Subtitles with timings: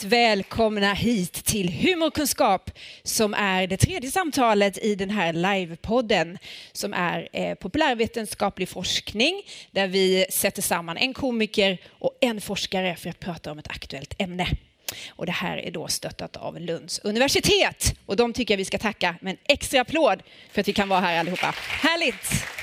[0.00, 2.70] Varmt välkomna hit till Humorkunskap
[3.02, 6.38] som är det tredje samtalet i den här livepodden
[6.72, 13.10] som är eh, populärvetenskaplig forskning där vi sätter samman en komiker och en forskare för
[13.10, 14.46] att prata om ett aktuellt ämne.
[15.08, 18.78] Och det här är då stöttat av Lunds universitet och de tycker jag vi ska
[18.78, 20.22] tacka med en extra applåd
[20.52, 21.54] för att vi kan vara här allihopa.
[21.68, 22.59] Härligt!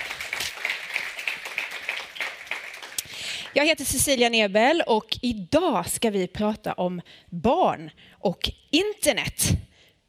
[3.58, 9.44] Jag heter Cecilia Nebel och idag ska vi prata om barn och internet.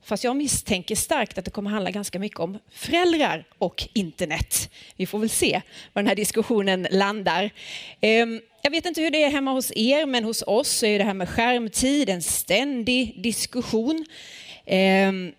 [0.05, 4.71] Fast jag misstänker starkt att det kommer handla ganska mycket om föräldrar och internet.
[4.97, 7.51] Vi får väl se var den här diskussionen landar.
[8.01, 11.05] Ehm, jag vet inte hur det är hemma hos er, men hos oss är det
[11.05, 14.07] här med skärmtid en ständig diskussion.
[14.67, 15.33] Ehm,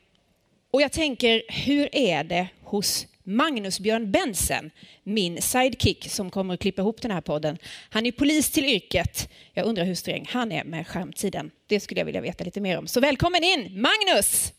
[0.71, 4.71] och jag tänker, hur är det hos Magnus Björn Bensen,
[5.03, 7.57] min sidekick som kommer att klippa ihop den här podden.
[7.89, 9.29] Han är polis till yrket.
[9.53, 11.51] Jag undrar hur sträng han är med skärmtiden.
[11.67, 12.87] Det skulle jag vilja veta lite mer om.
[12.87, 14.53] Så välkommen in, Magnus!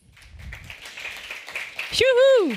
[1.91, 2.55] Tjoho!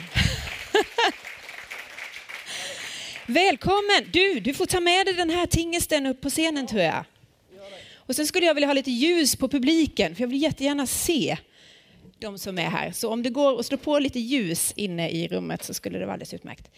[3.27, 4.11] Välkommen!
[4.13, 7.05] Du, du får ta med dig den här tingesten upp på scenen tror jag.
[7.97, 11.37] Och sen skulle jag vilja ha lite ljus på publiken, för jag vill jättegärna se
[12.19, 12.93] de som är här.
[12.93, 16.05] Så om det går att slå på lite ljus inne i rummet så skulle det
[16.05, 16.71] vara alldeles utmärkt.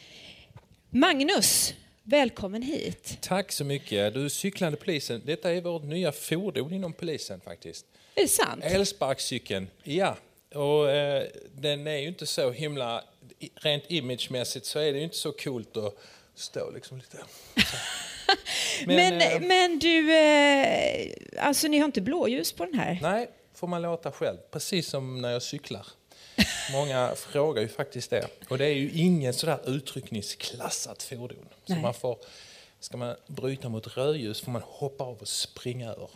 [0.91, 3.19] Magnus, välkommen hit.
[3.21, 4.15] Tack så mycket.
[4.15, 7.87] Du cyklande polisen, detta är vårt nya fordon inom polisen faktiskt.
[8.15, 8.65] Är det sant?
[8.65, 10.17] Elsparkcykeln, ja.
[10.55, 13.05] Och eh, den är ju inte så himla,
[13.55, 15.99] rent imagemässigt så är det ju inte så coolt att
[16.35, 17.19] stå liksom lite.
[18.87, 22.99] Men, men, eh, men, du, eh, alltså ni har inte blåljus på den här?
[23.03, 25.87] Nej, får man låta själv, precis som när jag cyklar.
[26.73, 28.27] Många frågar ju faktiskt det.
[28.49, 31.49] Och det är ju ingen sådär utryckningsklassat fordon.
[31.67, 32.19] Så man får,
[32.81, 36.09] ska man bryta mot rödljus får man hoppa av och springa över.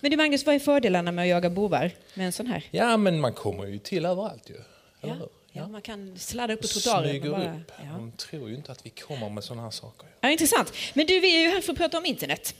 [0.00, 2.64] Men du Magnus, vad är fördelarna med att jaga bovar med en sån här?
[2.70, 4.56] Ja, men man kommer ju till överallt ju.
[5.00, 5.16] Ja.
[5.52, 7.30] Ja, man kan sladda upp på trottoaren.
[7.30, 7.72] Bara, upp.
[7.78, 7.92] Ja.
[7.92, 10.08] De tror ju inte att vi kommer med sådana här saker.
[10.20, 10.72] Ja, intressant.
[10.94, 12.54] Men du, vi är ju här för att prata om internet.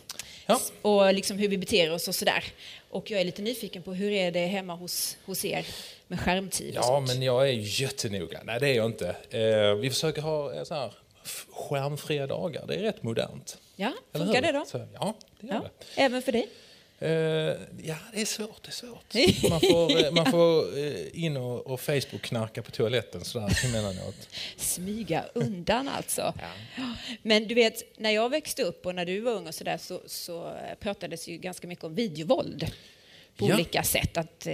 [0.51, 0.91] Ja.
[0.91, 2.45] Och liksom hur vi beter oss och sådär.
[2.91, 5.67] Och jag är lite nyfiken på hur är det hemma hos, hos er
[6.09, 6.75] med skärmtid?
[6.75, 7.09] Ja, sånt?
[7.09, 8.41] men jag är jättenoga.
[8.45, 9.17] Nej, det är jag inte.
[9.31, 10.93] Eh, vi försöker ha eh, så här,
[11.51, 12.65] skärmfria dagar.
[12.67, 13.59] Det är rätt modernt.
[13.77, 14.65] Ja, funkar det då?
[14.67, 15.63] Så, ja, det gör ja.
[15.95, 16.03] det.
[16.03, 16.49] Även för dig?
[17.03, 17.09] Uh,
[17.83, 18.63] ja, det är svårt.
[18.63, 19.15] Det är svårt.
[19.51, 24.29] Man får, eh, man får uh, in och, och Facebook-knarka på toaletten sådär emellanåt.
[24.57, 26.35] Smyga undan alltså.
[26.77, 26.95] Ja.
[27.23, 30.01] Men du vet, när jag växte upp och när du var ung och sådär så,
[30.07, 32.73] så pratades ju ganska mycket om videovåld
[33.37, 33.55] på ja.
[33.55, 34.17] olika sätt.
[34.17, 34.53] Att uh,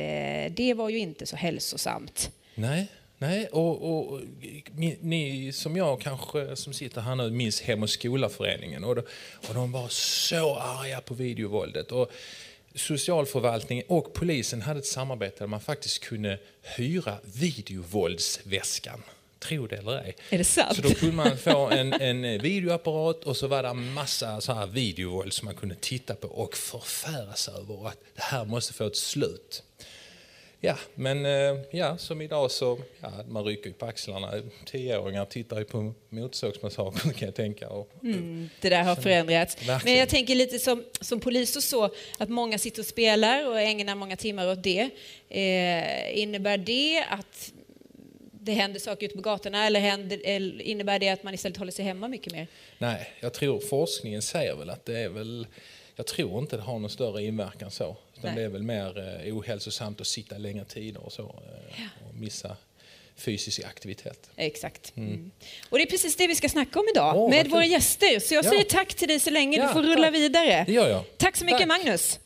[0.55, 2.31] det var ju inte så hälsosamt.
[2.55, 2.87] Nej.
[3.19, 4.21] Nej, och, och,
[5.01, 8.99] ni som jag kanske som sitter här nu minns Hem och skola-föreningen och,
[9.49, 11.93] och de var så arga på videovåldet.
[11.93, 12.13] Och
[12.75, 19.03] socialförvaltningen och polisen hade ett samarbete där man faktiskt kunde hyra videovåldsväskan.
[19.39, 20.17] Tro det eller ej.
[20.31, 20.77] Är det sant?
[20.77, 24.53] Så då kunde man få en, en videoapparat och så var det en massa så
[24.53, 28.87] här videovåld som man kunde titta på och förfäras över att det här måste få
[28.87, 29.63] ett slut.
[30.61, 34.33] Ja, men eh, ja, som idag så, ja, man rycker ju på axlarna.
[34.65, 37.69] Tioåringar tittar ju på Motorsågsmassakern kan jag tänka.
[37.69, 39.57] Och, mm, det där har förändrats.
[39.57, 39.81] Verkligen.
[39.85, 43.61] Men jag tänker lite som, som polis och så, att många sitter och spelar och
[43.61, 44.91] ägnar många timmar åt det.
[45.29, 47.53] Eh, innebär det att
[48.33, 51.73] det händer saker ute på gatorna eller, händer, eller innebär det att man istället håller
[51.73, 52.47] sig hemma mycket mer?
[52.79, 55.47] Nej, jag tror forskningen säger väl att det är väl
[55.97, 57.97] jag tror inte det har någon större inverkan så.
[58.19, 62.15] Utan det är väl mer eh, ohälsosamt att sitta längre tider och så eh, och
[62.15, 62.57] missa
[63.17, 64.31] fysisk aktivitet.
[64.37, 64.93] Exakt.
[64.97, 65.09] Mm.
[65.09, 65.31] Mm.
[65.69, 68.21] Och det är precis det vi ska snacka om idag oh, med våra gäster.
[68.21, 69.59] Så jag säger tack till dig så länge.
[69.59, 70.15] Ja, du får rulla tack.
[70.15, 70.65] vidare.
[70.67, 71.05] Det gör jag.
[71.17, 71.69] Tack så mycket tack.
[71.69, 72.19] Magnus.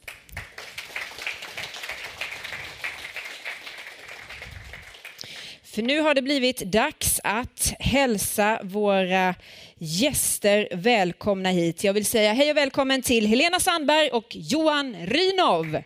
[5.63, 9.35] För nu har det blivit dags att hälsa våra
[9.83, 11.85] gäster välkomna hit.
[11.85, 15.83] Jag vill säga hej och välkommen till Helena Sandberg och Johan Rynov.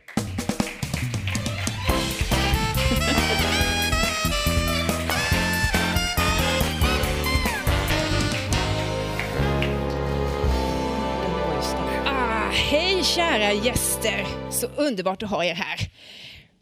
[12.07, 15.79] Ah, hej kära gäster, så underbart att ha er här.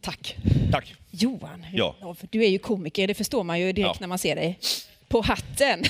[0.00, 0.36] Tack.
[0.72, 0.94] Tack.
[1.10, 2.16] Johan Rynov, ja.
[2.30, 3.96] du är ju komiker, det förstår man ju direkt ja.
[4.00, 4.58] när man ser dig.
[5.08, 5.84] På hatten.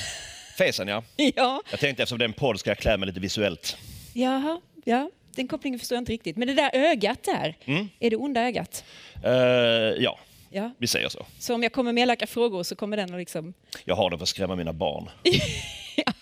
[0.62, 1.02] Fesen ja.
[1.36, 1.62] ja.
[1.70, 3.76] Jag tänkte eftersom det är en podd ska jag klä mig lite visuellt.
[4.12, 5.10] Jaha, ja.
[5.34, 6.36] Den kopplingen förstår jag inte riktigt.
[6.36, 7.88] Men det där ögat där, mm.
[8.00, 8.84] är det onda ögat?
[9.24, 10.18] Uh, ja.
[10.50, 11.26] ja, vi säger så.
[11.38, 13.54] Så om jag kommer med elaka frågor så kommer den att liksom...
[13.84, 15.10] Jag har den för att skrämma mina barn.
[15.96, 16.12] ja.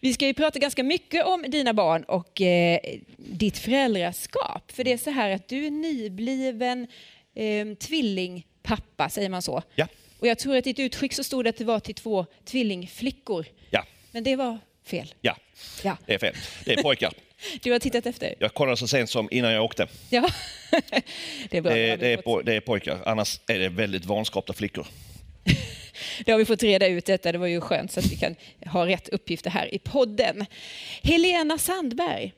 [0.00, 2.78] Vi ska ju prata ganska mycket om dina barn och eh,
[3.16, 4.72] ditt föräldraskap.
[4.72, 6.86] För det är så här att du är nybliven
[7.34, 9.62] eh, tvillingpappa, säger man så?
[9.74, 9.86] Ja.
[10.20, 12.26] Och jag tror att i ditt utskick så stod det att det var till två
[12.44, 13.46] tvillingflickor.
[13.70, 13.84] Ja.
[14.12, 15.14] Men det var fel.
[15.20, 15.36] Ja,
[15.84, 15.96] Ja.
[16.06, 16.34] det är fel.
[16.64, 17.12] Det är pojkar.
[17.62, 18.34] Du har tittat efter?
[18.38, 19.88] Jag kollade så sent som innan jag åkte.
[20.10, 20.28] Ja.
[21.50, 21.74] det är bra.
[21.74, 24.86] Det, Det, är- det, är, pojkar, annars är det väldigt vanskapta flickor.
[26.24, 27.32] det har vi fått reda ut detta.
[27.32, 28.36] Det var ju skönt så att vi kan
[28.66, 30.46] ha rätt uppgifter här i podden.
[31.02, 32.32] Helena Sandberg,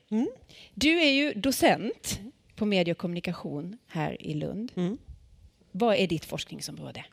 [0.74, 2.20] du är ju docent
[2.56, 4.72] på medie och kommunikation här i Lund.
[5.72, 7.04] Vad är ditt forskningsområde?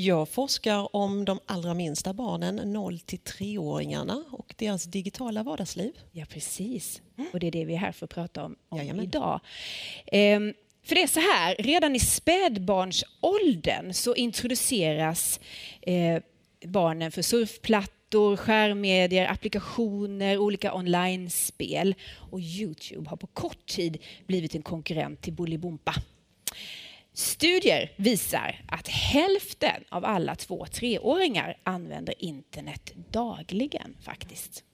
[0.00, 5.92] Jag forskar om de allra minsta barnen, 0 till 3-åringarna och deras digitala vardagsliv.
[6.12, 7.02] Ja, precis.
[7.32, 9.04] Och det är det vi är här för att prata om, om Jajamän.
[9.04, 9.40] idag.
[10.06, 15.40] Ehm, för det är så här, redan i spädbarnsåldern så introduceras
[15.80, 16.22] eh,
[16.64, 21.94] barnen för surfplattor, skärmmedier, applikationer, olika online-spel.
[22.30, 25.94] Och Youtube har på kort tid blivit en konkurrent till Bolibompa.
[27.18, 34.64] Studier visar att hälften av alla två treåringar använder internet dagligen faktiskt.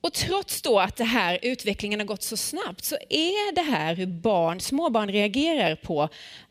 [0.00, 3.94] Och trots då att det här utvecklingen har gått så snabbt så är det här
[3.94, 6.08] hur barn, småbarn reagerar på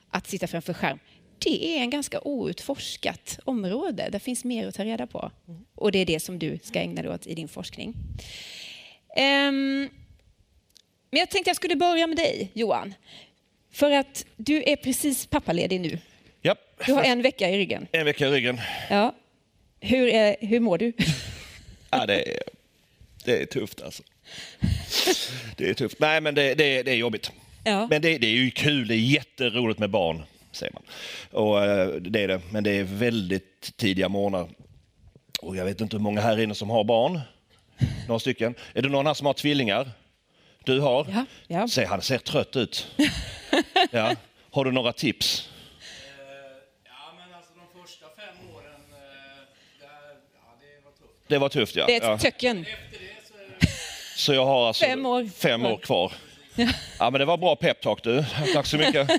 [0.10, 1.00] att sitta framför skärm.
[1.40, 4.10] Det är en ganska outforskat område.
[4.12, 5.32] Det finns mer att ta reda på.
[5.76, 7.96] Och det är det som du ska ägna dig åt i din forskning.
[9.18, 9.90] Ehm,
[11.12, 12.94] men jag tänkte jag skulle börja med dig, Johan.
[13.72, 15.98] För att du är precis pappaledig nu.
[16.42, 17.88] Ja, Du har en vecka i ryggen.
[17.92, 18.62] en vecka i ryggen.
[18.90, 19.16] Ja.
[19.80, 20.94] Hur, är, hur mår du?
[21.90, 22.40] Ja, det, är,
[23.26, 24.04] det är tufft alltså.
[25.58, 26.00] Det är tufft.
[26.00, 27.32] Nej, men det, det, det är jobbigt.
[27.64, 27.88] Ja.
[27.90, 30.84] Men det, det är ju kul, det är jätteroligt med barn, säger man.
[31.32, 34.50] Och eh, det är det, men det är väldigt tidiga morgnar.
[35.42, 37.20] Och jag vet inte hur många här inne som har barn.
[38.08, 38.56] Några stycken.
[38.74, 39.92] Är det någon här som har tvillingar?
[40.64, 41.08] Du har?
[41.14, 41.68] Ja, ja.
[41.68, 42.88] Se, han ser trött ut.
[43.92, 44.16] Ja.
[44.52, 45.50] Har du några tips?
[46.86, 49.88] Ja, men alltså de första fem åren, eh, där,
[50.34, 51.28] ja, det var tufft.
[51.28, 51.86] Det var tufft ja.
[51.86, 52.18] Det är ett ja.
[52.18, 52.66] töcken.
[54.16, 55.30] Så jag har alltså Fem år.
[55.38, 56.14] fem år kvar.
[57.00, 58.26] Ja, men det var bra peptalk du.
[58.54, 59.10] Tack så mycket.
[59.10, 59.18] Eh,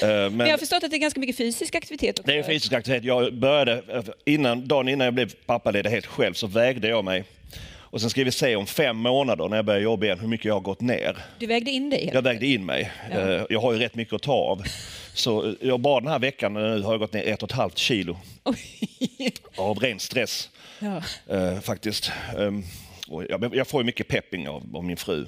[0.00, 2.32] Men Men jag har förstått att det är ganska mycket fysisk aktivitet också.
[2.32, 3.04] det är fysisk aktivitet.
[3.04, 3.82] Jag började,
[4.24, 7.24] innan, dagen innan jag blev pappaledig helt själv så vägde jag mig.
[7.92, 10.44] Och sen ska vi se om fem månader när jag börjar jobba igen hur mycket
[10.44, 11.16] jag har gått ner.
[11.38, 12.10] Du vägde in dig.
[12.12, 12.90] Jag vägde in mig.
[13.10, 13.16] Ja.
[13.20, 14.62] Eh, Jag har ju rätt mycket att ta av.
[15.14, 17.56] Så eh, jag bara den här veckan nu har jag gått ner ett och ett
[17.56, 18.58] halvt kilo Oj.
[19.56, 20.50] av ren stress.
[20.78, 21.02] Ja.
[21.36, 22.12] Eh, faktiskt.
[22.38, 22.62] Ehm,
[23.28, 25.26] jag, jag får ju mycket pepping av, av min fru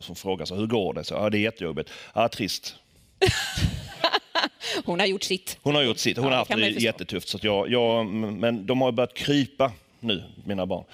[0.00, 1.04] som frågar så, hur går det?
[1.04, 1.90] Så, ja, det är jättejobbigt.
[2.14, 2.74] Ja, trist.
[4.84, 5.58] Hon har gjort sitt.
[5.62, 6.16] Hon har gjort sitt.
[6.16, 7.28] Hon Ja, har haft det jättetufft.
[7.28, 10.84] Så jag, jag, men de har börjat krypa nu, mina barn.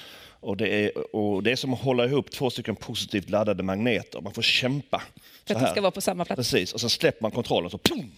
[0.45, 4.21] Och det, är, och det är som att hålla ihop två stycken positivt laddade magneter.
[4.21, 5.03] Man får kämpa.
[5.47, 6.37] För att de ska vara på samma plats.
[6.37, 8.13] Precis, och sen släpper man kontrollen så pum,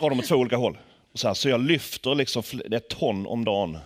[0.00, 0.78] drar de åt två olika håll.
[1.14, 3.78] Så, här, så jag lyfter liksom ett ton om dagen.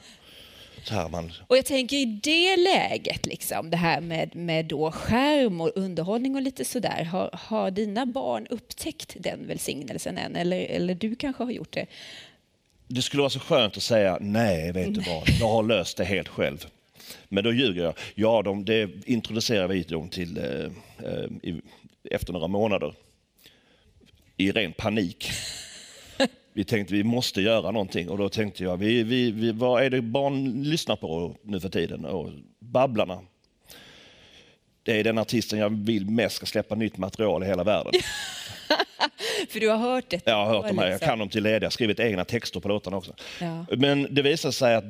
[1.47, 6.37] Och jag tänker i det läget, liksom, det här med, med då skärm och underhållning
[6.37, 7.05] och lite sådär.
[7.05, 10.37] Har, har dina barn upptäckt den välsignelsen än?
[10.37, 11.87] Eller, eller du kanske har gjort det?
[12.89, 16.05] det skulle vara så skönt att säga nej, vet du vad, jag har löst det
[16.05, 16.67] helt själv.
[17.29, 17.95] Men då ljuger jag.
[18.15, 20.45] Ja, de, det introducerar vi dem till eh,
[21.09, 21.61] eh, i,
[22.11, 22.95] efter några månader.
[24.37, 25.31] I ren panik.
[26.53, 29.91] Vi tänkte vi måste göra någonting och då tänkte jag, vi, vi, vi, vad är
[29.91, 32.05] det barn lyssnar på nu för tiden?
[32.05, 33.21] Och Babblarna.
[34.83, 37.93] Det är den artisten jag vill mest ska släppa nytt material i hela världen.
[39.49, 40.21] För du har hört det?
[40.25, 41.09] Jag har hört de här, jag liksom.
[41.09, 41.63] kan dem till led.
[41.63, 43.15] Jag har skrivit egna texter på låtarna också.
[43.41, 43.67] Ja.
[43.77, 44.85] Men det visar sig att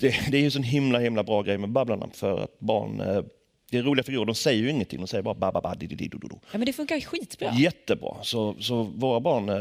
[0.00, 3.00] det, det är ju en sån himla, himla bra grej med Babblarna för att barn,
[3.00, 3.22] eh,
[3.70, 5.86] det är roliga figurer, de säger ju ingenting, de säger bara ba, ba, ba, di,
[5.86, 6.40] di, di, do, do.
[6.52, 7.54] Ja, men det funkar skitbra.
[7.54, 8.16] Jättebra.
[8.22, 9.56] Så, så våra barn eh,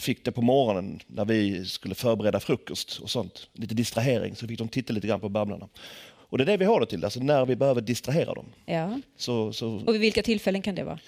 [0.00, 3.48] fick det på morgonen när vi skulle förbereda frukost och sånt.
[3.52, 5.68] Lite distrahering, så fick de titta lite grann på Babblarna.
[6.28, 8.46] Och det är det vi har det till, alltså när vi behöver distrahera dem.
[8.64, 9.00] Ja.
[9.16, 10.98] Så, så, Och vid vilka tillfällen kan det vara?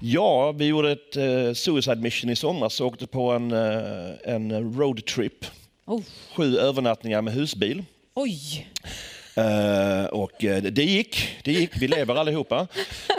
[0.00, 4.78] Ja, vi gjorde ett eh, suicide mission i somras och åkte på en, eh, en
[4.78, 5.44] roadtrip.
[5.86, 6.02] Oh.
[6.34, 7.84] Sju övernattningar med husbil.
[8.18, 8.68] Oj!
[9.34, 12.66] Eh, och eh, det gick, det gick, vi lever allihopa.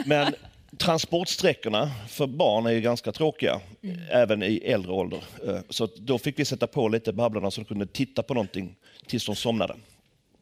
[0.06, 0.34] Men
[0.76, 3.60] transportsträckorna för barn är ju ganska tråkiga,
[4.10, 5.20] även i äldre ålder.
[5.46, 8.76] Eh, så då fick vi sätta på lite Babblarna så de kunde titta på någonting
[9.06, 9.74] tills de somnade.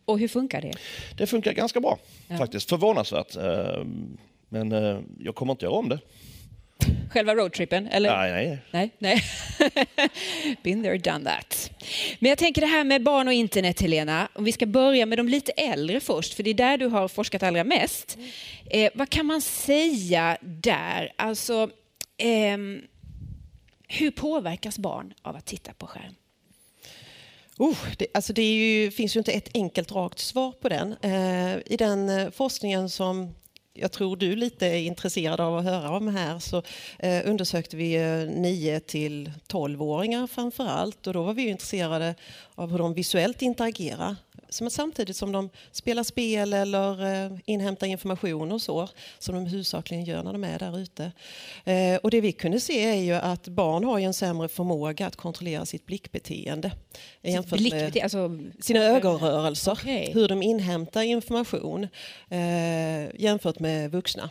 [0.05, 0.73] Och hur funkar det?
[1.17, 1.99] Det funkar ganska bra
[2.29, 2.39] Ja.
[2.39, 3.37] faktiskt, förvånansvärt.
[3.37, 3.85] Eh,
[4.49, 4.71] men
[5.21, 5.99] jag kommer inte göra om det.
[7.11, 7.89] Själva roadtrippen?
[7.89, 8.17] Eller?
[8.17, 8.59] Nej, nej.
[8.71, 9.23] Nej, nej.
[10.63, 11.71] Been there, done that.
[12.19, 14.29] Men jag tänker det här med barn och internet, Helena.
[14.35, 17.09] Om vi ska börja med de lite äldre först, för det är där du har
[17.09, 18.19] forskat allra mest.
[18.71, 21.13] Eh, vad kan man säga där?
[21.17, 21.71] Alltså,
[22.19, 22.83] ehm,
[23.89, 26.15] hur påverkas barn av att titta på skärm?
[27.59, 30.97] Oh, det, alltså det ju, finns ju inte ett enkelt rakt svar på den.
[31.03, 33.35] Eh, I den eh, forskningen som
[33.79, 36.63] jag tror du lite är intresserad av att höra om här så
[36.99, 42.15] eh, undersökte vi eh, 9 till 12-åringar framför allt och då var vi intresserade
[42.55, 44.17] av hur de visuellt interagerar
[44.57, 50.05] som samtidigt som de spelar spel eller eh, inhämtar information och så, som de huvudsakligen
[50.05, 51.13] gör när de är där ute.
[51.65, 55.17] Eh, och det vi kunde se är ju att barn har en sämre förmåga att
[55.17, 56.73] kontrollera sitt blickbeteende.
[57.23, 60.13] Jämfört Blickbete alltså, sina ögonrörelser, okay.
[60.13, 61.89] hur de inhämtar information
[62.29, 64.31] eh, jämfört med vuxna.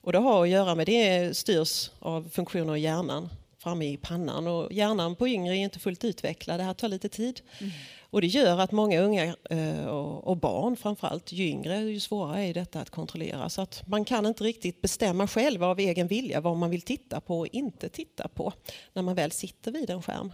[0.00, 3.28] Och det har att göra med det styrs av funktioner i hjärnan
[3.66, 6.60] framme i pannan och hjärnan på yngre är inte fullt utvecklad.
[6.60, 7.40] Det här tar lite tid.
[7.58, 7.72] Mm.
[8.00, 12.54] Och det gör att många unga eh, och barn framförallt, ju yngre ju svårare är
[12.54, 13.48] detta att kontrollera.
[13.48, 17.20] Så att man kan inte riktigt bestämma själv av egen vilja vad man vill titta
[17.20, 18.52] på och inte titta på
[18.92, 20.32] när man väl sitter vid en skärm.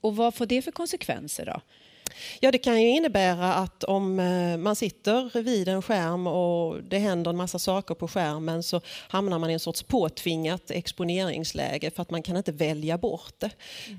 [0.00, 1.60] Och vad får det för konsekvenser då?
[2.40, 6.98] Ja, det kan ju innebära att om eh, man sitter vid en skärm och det
[6.98, 12.02] händer en massa saker på skärmen så hamnar man i en sorts påtvingat exponeringsläge för
[12.02, 13.50] att man kan inte välja bort det.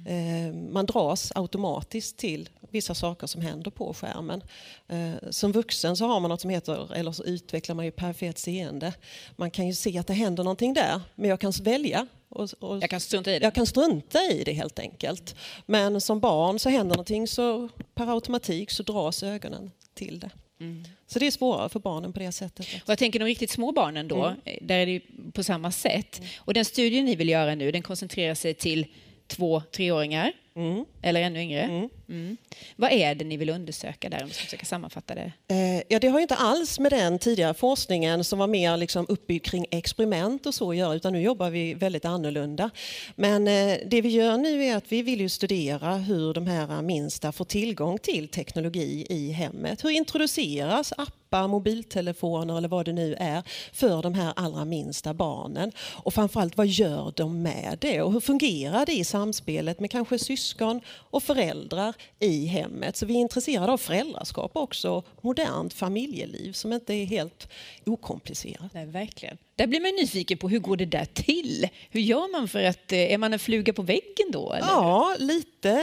[0.08, 0.74] Mm.
[0.74, 4.44] Man dras automatiskt till vissa saker som händer på skärmen.
[4.88, 8.38] Eh, som vuxen så har man något som heter, eller så utvecklar man ju perifert
[8.38, 8.94] seende.
[9.36, 12.84] Man kan ju se att det händer någonting där, men jag kan välja och, och,
[12.84, 13.46] jag kan strunta i det?
[13.46, 15.36] Jag kan strunta i det helt enkelt.
[15.66, 20.30] Men som barn så händer någonting så per automatik så dras ögonen till det.
[20.60, 20.84] Mm.
[21.08, 22.68] Så det är svårare för barnen på det sättet.
[22.84, 24.40] Och jag tänker de riktigt små barnen då, mm.
[24.62, 25.02] där är det
[25.34, 26.20] på samma sätt.
[26.20, 26.30] Mm.
[26.38, 28.86] Och den studien ni vill göra nu, den koncentrerar sig till
[29.28, 30.32] två, treåringar.
[30.58, 30.86] Mm.
[31.02, 31.62] Eller ännu yngre.
[31.62, 31.90] Mm.
[32.10, 32.38] Mm.
[32.76, 35.32] Vad är det ni vill undersöka där, om vi ska försöka sammanfatta det?
[35.48, 39.46] Eh, ja, det har inte alls med den tidigare forskningen som var mer liksom uppbyggd
[39.46, 42.70] kring experiment och så att göra, utan nu jobbar vi väldigt annorlunda.
[43.16, 46.82] Men eh, det vi gör nu är att vi vill ju studera hur de här
[46.82, 49.84] minsta får tillgång till teknologi i hemmet.
[49.84, 55.14] Hur introduceras appar appar, mobiltelefoner eller vad det nu är för de här allra minsta
[55.14, 55.72] barnen.
[55.94, 60.20] Och framförallt vad gör de med det och hur fungerar det i samspelet med kanske
[60.20, 62.98] syskon och föräldrar i hemmet.
[62.98, 67.48] Så vi är intresserade av föräldraskap också, modernt familjeliv som inte är helt
[67.86, 68.74] okomplicerat.
[68.74, 69.38] Nej, verkligen.
[69.58, 71.68] Där blir man nyfiken på hur går det där till?
[71.90, 74.54] Hur gör man för att, eh, är man en fluga på väggen då?
[74.54, 74.68] Eller?
[74.68, 75.82] Ja, lite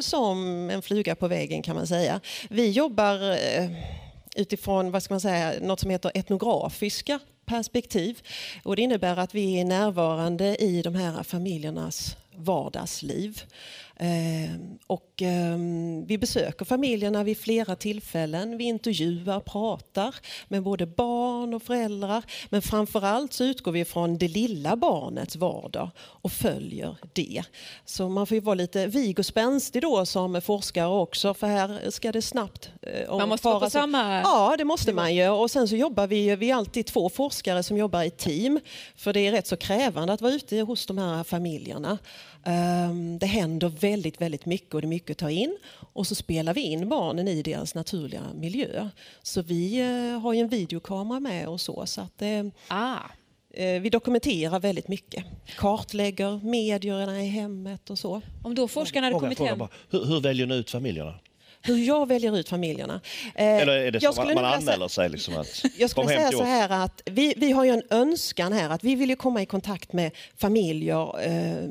[0.00, 2.20] som en fluga på väggen kan man säga.
[2.48, 3.70] Vi jobbar eh,
[4.34, 8.22] utifrån vad ska man säga, något som heter etnografiska perspektiv.
[8.62, 13.42] Och det innebär att vi är närvarande i de här familjernas vardagsliv.
[13.96, 18.56] Ehm, och ehm, vi besöker familjerna vid flera tillfällen.
[18.56, 20.14] Vi intervjuar, pratar
[20.48, 22.24] med både barn och föräldrar.
[22.48, 27.42] Men framförallt så utgår vi från det lilla barnets vardag och följer det.
[27.84, 31.90] Så man får ju vara lite vig och spänstig då som forskare också för här
[31.90, 32.70] ska det snabbt...
[32.82, 34.20] Eh, man måste vara på samma...
[34.20, 35.28] Ja, det måste man ju.
[35.28, 38.60] Och sen så jobbar vi, vi är alltid två forskare som jobbar i team.
[38.96, 41.98] För det är rätt så krävande att vara ute hos de här familjerna.
[42.44, 45.56] Ehm, det händer väldigt, väldigt mycket och det är mycket att ta in.
[45.92, 48.88] Och så spelar vi in barnen i deras naturliga miljö.
[49.22, 51.86] Så vi eh, har ju en videokamera med och så.
[51.86, 52.98] så att, eh, ah.
[53.56, 55.24] Eh, vi dokumenterar väldigt mycket.
[55.56, 58.22] Kartlägger medierna i hemmet och så.
[58.42, 59.62] Om då forskarna hade kommit hem...
[59.90, 61.14] Hur, hur väljer ni ut familjerna?
[61.66, 63.00] hur jag väljer ut familjerna.
[63.34, 65.08] Eller är det så att man anmäler sig?
[65.08, 68.70] Liksom att, jag skulle säga så här att vi, vi har ju en önskan här
[68.70, 71.68] att vi vill komma i kontakt med familjer eh,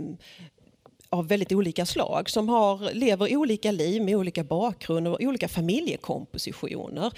[1.13, 7.13] av väldigt olika slag som har, lever olika liv med olika bakgrund och olika familjekompositioner.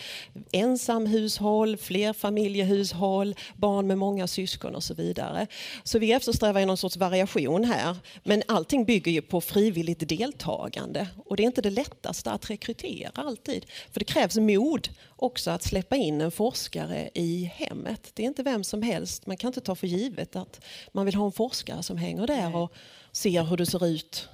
[0.52, 5.48] Ensamhushåll, flerfamiljehushåll, barn med många syskon och så vidare.
[5.84, 7.98] Så vi eftersträvar någon sorts variation här.
[8.24, 13.12] Men allting bygger ju på frivilligt deltagande och det är inte det lättaste att rekrytera
[13.14, 13.66] alltid.
[13.92, 18.12] För det krävs mod också att släppa in en forskare i hemmet.
[18.14, 19.25] Det är inte vem som helst.
[19.25, 20.62] Man kan inte ta för givet att
[20.92, 22.74] man vill ha en forskare som hänger där och
[23.15, 24.29] ser hur det ser ut.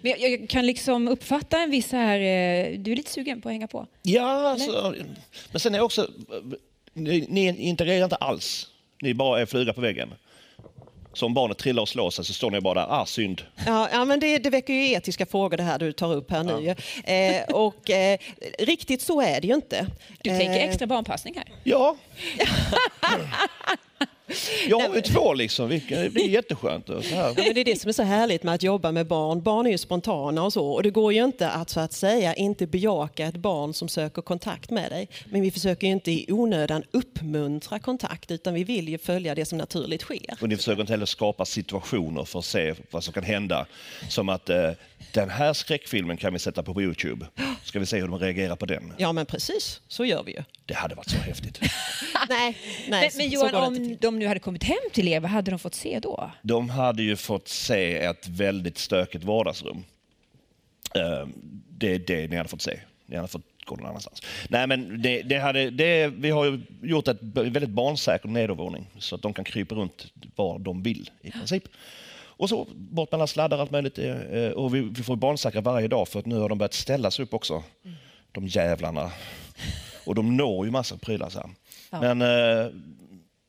[0.00, 3.52] Men jag, kan liksom uppfatta en viss här, eh, du är lite sugen på att
[3.52, 3.86] hänga på?
[4.02, 4.94] Ja, alltså,
[5.50, 6.10] men sen är också,
[6.92, 8.68] ni, ni integrerar inte alls.
[9.02, 10.14] Ni bara är fluga på väggen.
[11.12, 13.42] Så om barnet trillar och slår sig så står ni bara där, ah synd.
[13.66, 16.44] Ja, ja men det, det väcker ju etiska frågor det här du tar upp här
[16.44, 16.74] nu.
[17.06, 17.12] Ja.
[17.12, 18.18] Eh, och eh,
[18.58, 19.86] riktigt så är det ju inte.
[20.22, 21.44] Du tänker eh, extra barnpassning här?
[21.64, 21.96] Ja.
[24.68, 26.88] Jag har ju två liksom, det blir jätteskönt.
[26.88, 27.34] Och så här.
[27.36, 29.42] Ja, men det är det som är så härligt med att jobba med barn.
[29.42, 30.66] Barn är ju spontana och så.
[30.66, 34.22] Och det går ju inte att så att säga inte bejaka ett barn som söker
[34.22, 35.08] kontakt med dig.
[35.30, 39.44] Men vi försöker ju inte i onödan uppmuntra kontakt utan vi vill ju följa det
[39.44, 40.34] som naturligt sker.
[40.40, 43.66] Och ni försöker inte heller skapa situationer för att se vad som kan hända.
[44.08, 44.70] Som att eh,
[45.12, 47.26] den här skräckfilmen kan vi sätta på Youtube.
[47.64, 48.92] Ska vi se hur de reagerar på den?
[48.98, 50.42] Ja men precis, så gör vi ju.
[50.66, 51.60] Det hade varit så häftigt.
[52.28, 52.56] Nej,
[52.88, 55.30] nej Men, så- men så Johan, om de nu hade kommit hem till er, vad
[55.30, 56.30] hade de fått se då?
[56.42, 59.84] De hade ju fått se ett väldigt stökigt vardagsrum.
[60.94, 61.28] Eh,
[61.68, 62.80] Det är det ni hade fått se.
[63.06, 64.22] Ni hade fått gå någon annanstans.
[64.48, 69.14] Nej, men det, det hade, det, vi har ju gjort ett väldigt barnsäker nedervåning så
[69.14, 70.06] att de kan krypa runt
[70.36, 71.64] var de vill i princip.
[72.42, 73.98] Och så bort med alla sladdar allt möjligt.
[73.98, 77.10] eh, Och vi, vi får barnsäkra varje dag för att nu har de börjat ställa
[77.10, 77.62] sig upp också.
[78.32, 79.12] De jävlarna.
[80.06, 81.30] Och de når ju massa prylar.
[81.30, 81.40] Så
[81.90, 82.00] här.
[82.00, 82.70] Men eh,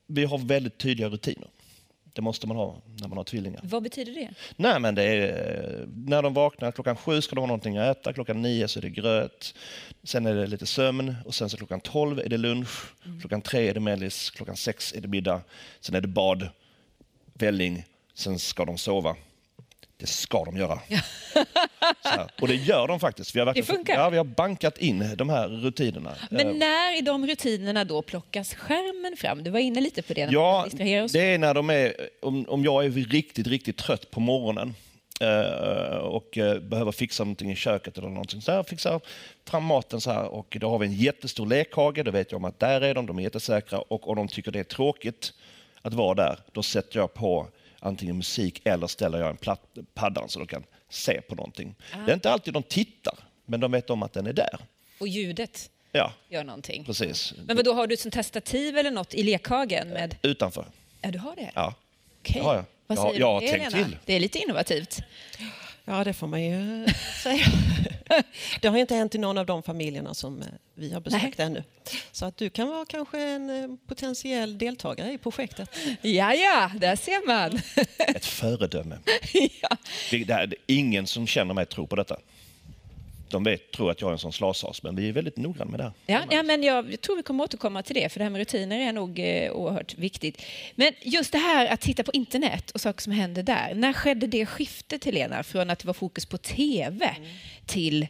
[0.08, 1.48] vi har väldigt tydliga rutiner.
[2.14, 3.62] Det måste man ha när man har tvillingar.
[3.64, 4.30] Vad betyder det?
[4.56, 7.98] Nej, men det är, eh, när de vaknar klockan sju ska de ha någonting att
[7.98, 9.56] äta, klockan nio så är det gröt,
[10.04, 13.70] sen är det lite sömn och sen så klockan tolv är det lunch, klockan tre
[13.70, 15.42] är det mellis, klockan sex är det middag,
[15.80, 16.48] sen är det bad,
[17.34, 19.16] välling, sen ska de sova.
[19.98, 20.80] Det ska de göra.
[22.04, 22.30] Här.
[22.42, 23.36] Och det gör de faktiskt.
[23.36, 23.94] Vi har, Det funkar.
[23.94, 26.16] Ja, vi har bankat in de här rutinerna.
[26.32, 29.44] Men Eh, när i de rutinerna då plockas skärmen fram?
[29.44, 30.26] Du var inne lite på det.
[30.26, 30.68] När Ja,
[31.12, 34.76] det är när de är, om, om jag är riktigt, riktigt trött på morgonen
[35.22, 38.42] eh, och eh, behöver fixa någonting i köket eller någonting.
[38.42, 39.02] Så jag fixar
[39.48, 42.04] fram maten så här och då har vi en jättestor lekhage.
[42.06, 44.52] Då vet jag om att där är de, de är jättesäkra och om de tycker
[44.52, 45.34] det är tråkigt
[45.82, 47.48] att vara där, då sätter jag på
[47.84, 49.62] antingen musik eller ställer jag en platt,
[49.94, 51.76] paddan så de kan se på någonting.
[52.06, 54.60] Det är inte alltid de tittar, men de vet om att den är där.
[55.00, 56.86] Och ljudet Ja, gör någonting.
[56.86, 57.34] precis.
[57.46, 59.88] Men vad då har du ett sånt stativ eller något i lekhagen?
[59.90, 60.16] Med...
[60.22, 60.66] Utanför.
[61.02, 61.52] Ja, du har det?
[61.56, 61.74] Ja.
[62.22, 62.42] Okej.
[62.42, 62.66] det har jag.
[62.88, 63.86] Vad Jag har- säger jag har du om det, tänkt Lena?
[63.88, 63.98] till.
[64.06, 65.00] Det är lite innovativt.
[65.86, 66.86] Ja, det får man ju
[67.24, 67.46] säga.
[68.62, 71.64] Det har inte hänt i någon av de familjerna som eh, vi har besökt ännu.
[72.12, 75.70] Så att du kan vara kanske en eh, potentiell deltagare i projektet.
[76.02, 77.60] Ja, ja, där ser man.
[78.16, 78.98] Ett föredöme.
[79.62, 79.78] ja.
[80.12, 82.18] Det, det är ingen som känner mig tror på detta.
[83.34, 85.80] De vet, tror att jag är en sån slasas, men vi är väldigt noggranna med
[85.80, 85.92] det.
[86.06, 88.80] Ja, ja, men jag tror vi kommer återkomma till det, för det här med rutiner
[88.80, 90.42] är nog eh, oerhört viktigt.
[90.76, 93.74] Men just det här att titta på internet och saker som händer där.
[93.76, 97.16] När skedde det skiftet, Helena, från att det var fokus på tv
[97.66, 98.08] till Det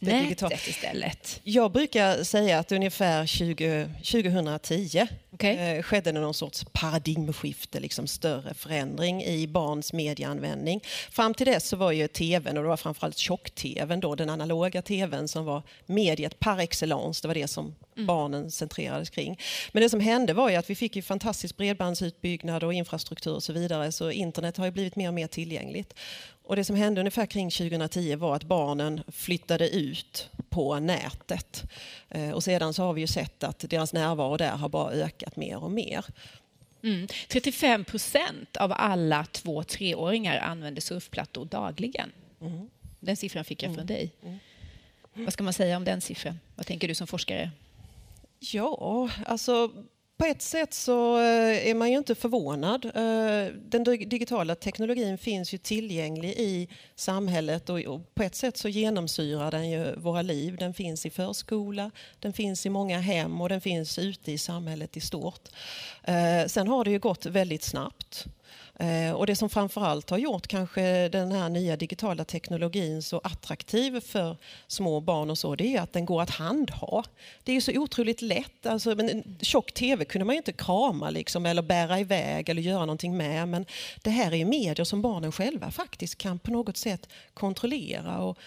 [0.00, 1.40] nätet istället?
[1.44, 5.76] Jag brukar säga att ungefär 20, 2010 Okej.
[5.76, 10.80] eh, skedde det någon sorts paradigmskifte, liksom större förändring i barns medieanvändning.
[11.10, 14.82] Fram till dess så var ju tvn, och det var framförallt tjock-tvn då, den analoga
[14.82, 19.40] tvn som var mediet par excellence, det var det som barnen centrerades kring.
[19.72, 23.42] Men det som hände var ju att vi fick ju fantastisk bredbandsutbyggnad och infrastruktur och
[23.42, 25.94] så vidare, så internet har ju blivit mer och mer tillgängligt.
[26.46, 31.62] Och det som hände ungefär kring 2010 var att barnen flyttade ut på nätet.
[32.08, 35.36] Eh, Och sedan så har vi ju sett att deras närvaro där har bara ökat
[35.36, 36.04] mer och mer.
[36.82, 37.08] Mm.
[37.28, 42.12] 35 procent av alla två treåringar använder surfplattor dagligen.
[43.00, 44.10] Den siffran fick jag från dig.
[45.14, 46.40] Vad ska man säga om den siffran?
[46.54, 47.50] Vad tänker du som forskare?
[48.38, 49.70] Ja, alltså
[50.18, 52.84] på ett sätt så eh, är man ju inte förvånad.
[52.84, 59.50] Eh, den digitala teknologin finns ju tillgänglig i samhället och på ett sätt så genomsyrar
[59.50, 60.56] den ju våra liv.
[60.56, 64.96] Den finns i förskola, den finns i många hem och den finns ute i samhället
[64.96, 65.48] i stort.
[66.02, 68.26] Eh, sen har det ju gått väldigt snabbt.
[68.78, 74.00] Eh, och det som framförallt har gjort kanske den här nya digitala teknologin så attraktiv
[74.00, 74.36] för
[74.66, 77.04] små barn och så, det är att den går att handha.
[77.44, 78.66] Det är så otroligt lätt.
[78.66, 82.62] Alltså, men en tjock tv kunde man ju inte krama liksom, eller bära iväg eller
[82.62, 83.48] göra någonting med.
[83.48, 83.66] Men
[84.02, 88.38] det här är ju medier som barnen själva faktiskt kan på något sätt kontrollera och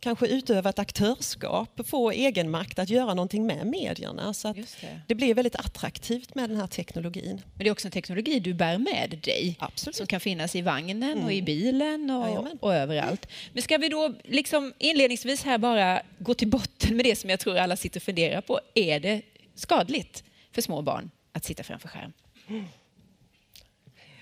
[0.00, 4.34] kanske utöva ett aktörskap, få egenmakt att göra någonting med medierna.
[4.34, 5.00] Så det.
[5.06, 7.42] det blir väldigt attraktivt med den här teknologin.
[7.54, 9.56] Men det är också en teknologi du bär med dig.
[9.58, 9.96] Absolut.
[9.96, 12.58] Som kan finnas i vagnen och i bilen och, Jajamän.
[12.60, 13.26] och överallt.
[13.52, 17.40] Men ska vi då liksom inledningsvis här bara gå till botten med det som jag
[17.40, 18.60] tror alla sitter och funderar på.
[18.74, 19.22] Är det
[19.54, 22.12] skadligt för små barn att sitta framför skärm?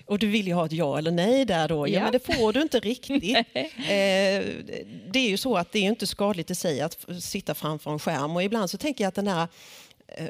[0.09, 1.87] Och du vill ju ha ett ja eller nej där då.
[1.87, 2.03] Ja, Ja.
[2.03, 3.23] men det får du inte riktigt.
[3.35, 3.43] eh,
[5.11, 7.99] det är ju så att det är inte skadligt i sig att sitta framför en
[7.99, 9.47] skärm och ibland så tänker jag att den här
[10.07, 10.25] eh,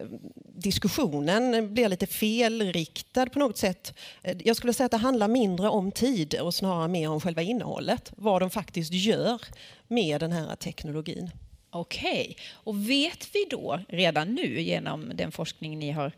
[0.56, 3.94] diskussionen blir lite felriktad på något sätt.
[4.24, 7.42] Eh, Jag skulle säga att det handlar mindre om tid och snarare mer om själva
[7.42, 8.12] innehållet.
[8.16, 9.42] Vad de faktiskt gör
[9.88, 11.30] med den här teknologin.
[11.72, 12.38] Okej.
[12.52, 16.12] Och vet vi då redan nu genom den forskning ni har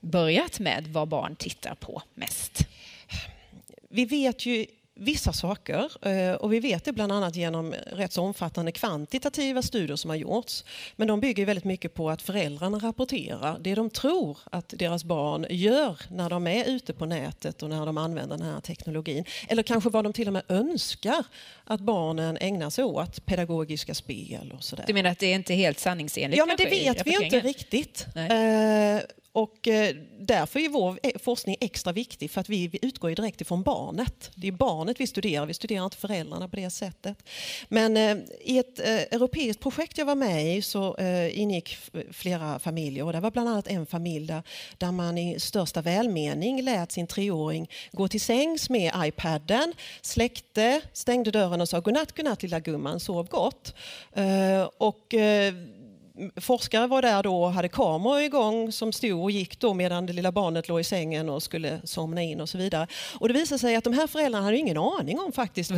[0.00, 2.66] börjat med vad barn tittar på mest?
[3.88, 4.66] Vi vet ju
[4.98, 9.96] vissa saker eh, och vi vet det bland annat genom rätt så omfattande kvantitativa studier
[9.96, 10.64] som har gjorts.
[10.96, 15.46] Men de bygger väldigt mycket på att föräldrarna rapporterar det de tror att deras barn
[15.50, 19.24] gör när de är ute på nätet och när de använder den här teknologin.
[19.48, 21.24] Eller kanske vad de till och med önskar
[21.64, 24.84] att barnen ägnar sig åt, pedagogiska spel och sådär.
[24.86, 26.38] Du menar att det är inte helt sanningsenligt?
[26.38, 28.06] Ja, men det vet vi inte riktigt.
[28.14, 29.02] Nej.
[29.32, 33.40] Och eh, därför är vår eh, forskning extra viktig för att vi, utgår ju direkt
[33.40, 34.30] ifrån barnet.
[34.34, 37.22] Det är barnet vi studerar, vi studerar inte föräldrarna på det sättet.
[37.68, 40.96] Men eh, i ett europeiskt projekt jag var med i så
[41.32, 41.76] ingick
[42.12, 44.42] flera familjer och det var bland annat en familj där,
[44.78, 51.30] där man i största välmening lät sin treåring gå till sängs med iPaden, släckte, stängde
[51.30, 53.74] dörren och sa godnatt, godnatt lilla gumman, sov gott.
[54.78, 55.14] Och
[56.36, 60.12] forskare var där då och hade kameror igång som stod och gick då medan det
[60.12, 62.86] lilla barnet låg i sängen och skulle somna in och så vidare.
[63.20, 65.70] Och det visade sig att de här föräldrarna hade ingen aning om faktiskt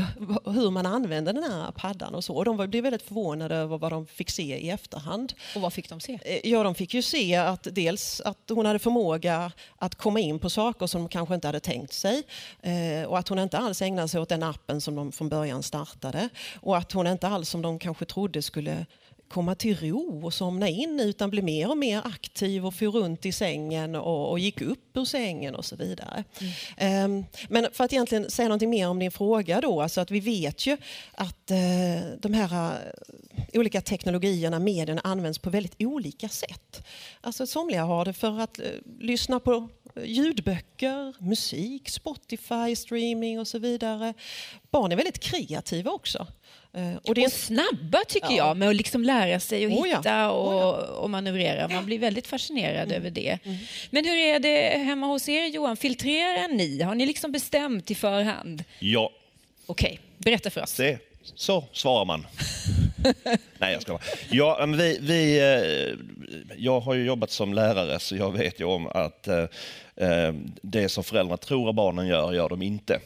[0.45, 2.35] hur man använde den här paddan och så.
[2.35, 5.33] Och de blev väldigt förvånade över vad de fick se i efterhand.
[5.55, 6.19] Och vad fick de se?
[6.25, 10.39] Eh, Ja, de fick ju se att dels att hon hade förmåga att komma in
[10.39, 12.23] på saker som de kanske inte hade tänkt sig
[12.63, 15.63] eh, och att hon inte alls ägnade sig åt den appen som de från början
[15.63, 16.29] startade
[16.61, 18.87] och att hon inte alls som de kanske trodde skulle
[19.31, 23.27] komma till ro och somna in utan blev mer och mer aktiv och for runt
[23.27, 26.25] i sängen och, och gick upp ur sängen och så vidare.
[26.77, 30.21] Ehm, men för att egentligen säga någonting mer om din fråga då, alltså att vi
[30.21, 30.77] vet ju
[31.13, 31.59] att eh,
[32.19, 36.87] de här eh, olika teknologierna, medierna används på väldigt olika sätt.
[37.21, 38.65] Alltså somliga har det för att eh,
[38.99, 39.69] lyssna på
[40.05, 44.15] ljudböcker, musik, Spotify, streaming och så vidare.
[44.71, 46.27] Barn är väldigt kreativa också.
[46.73, 48.37] Eh, Och det är Och snabba tycker Ja.
[48.37, 49.97] jag med att liksom lära sig att Oh ja.
[49.97, 50.87] hitta och, Oh ja.
[50.87, 51.69] och manövrera.
[51.69, 52.97] Man blir väldigt fascinerad Mm.
[52.97, 53.39] över det.
[53.91, 55.77] Men hur är det hemma hos er Johan?
[55.77, 56.83] Filtrerar ni?
[56.83, 58.65] Har ni liksom bestämt i förhand?
[58.79, 59.11] Ja,
[59.67, 60.75] Okej, berätta för oss.
[60.75, 60.99] det,
[61.35, 62.27] så svarar man.
[63.59, 64.03] Nej, jag ska bara.
[64.31, 65.95] Ja, men vi, vi, eh,
[66.57, 69.45] jag har ju jobbat som lärare så jag vet ju om att eh,
[70.63, 73.01] det som föräldrarna tror att barnen gör, gör de inte.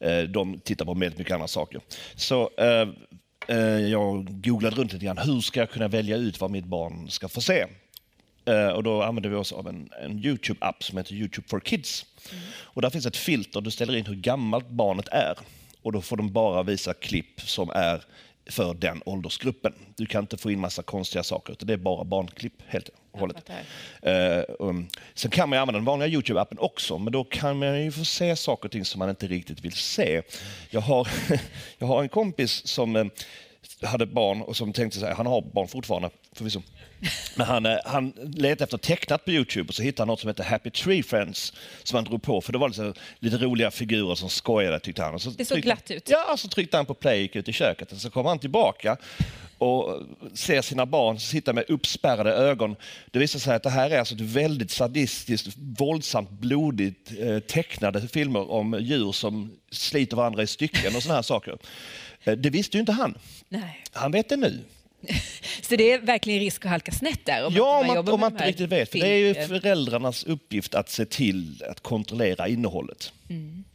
[0.00, 1.80] Eh, De tittar på väldigt mycket andra saker.
[2.14, 2.88] Så eh,
[3.48, 5.18] eh, jag googlade runt lite grann.
[5.18, 7.66] Hur ska jag kunna välja ut vad mitt barn ska få se?
[8.74, 12.06] Och då använder vi oss av en, en Youtube-app som heter Youtube for Kids.
[12.48, 13.60] Och där finns ett filter.
[13.60, 15.38] Du ställer in hur gammalt barnet är.
[15.82, 18.04] Och då får de bara visa klipp som är
[18.46, 19.72] för den åldersgruppen.
[19.96, 23.20] Du kan inte få in massa konstiga saker, utan det är bara barnklipp helt och
[23.20, 23.50] hållet.
[24.02, 27.84] Eh, um, sen kan man ju använda den vanliga Youtube-appen också, men då kan man
[27.84, 30.22] ju få se saker och ting som man inte riktigt vill se.
[30.70, 31.08] Jag har,
[31.78, 33.04] jag har en kompis som eh,
[33.82, 36.62] hade barn och som tänkte sig, han har barn fortfarande förvisso,
[37.36, 40.28] men han, eh, han letade efter tecknat på Youtube och så hittade han något som
[40.28, 44.14] heter Happy Tree Friends som han drog på för det var lite, lite roliga figurer
[44.14, 45.14] som skojade tyckte han.
[45.14, 46.08] Och så Det såg tryckte- glatt ut.
[46.10, 48.38] Ja, så tryckte han på play och gick ut i köket och så kom han
[48.38, 48.96] tillbaka
[49.58, 50.02] och
[50.34, 52.76] ser sina barn sitta med uppspärrade ögon.
[53.10, 58.08] Det visar sig att det här är alltså ett väldigt sadistiskt, våldsamt, blodigt eh, tecknade
[58.08, 61.58] filmer om djur som sliter varandra i stycken och såna här saker.
[62.26, 63.18] Eh, det visste ju inte han.
[63.48, 63.84] Nej.
[63.92, 64.64] Han vet det nu.
[65.62, 67.46] Så det är verkligen risk att halka snett där?
[67.46, 68.90] Om Ja, om inte man, om man inte riktigt vet.
[68.90, 73.12] För det är ju föräldrarnas uppgift att se till att kontrollera innehållet.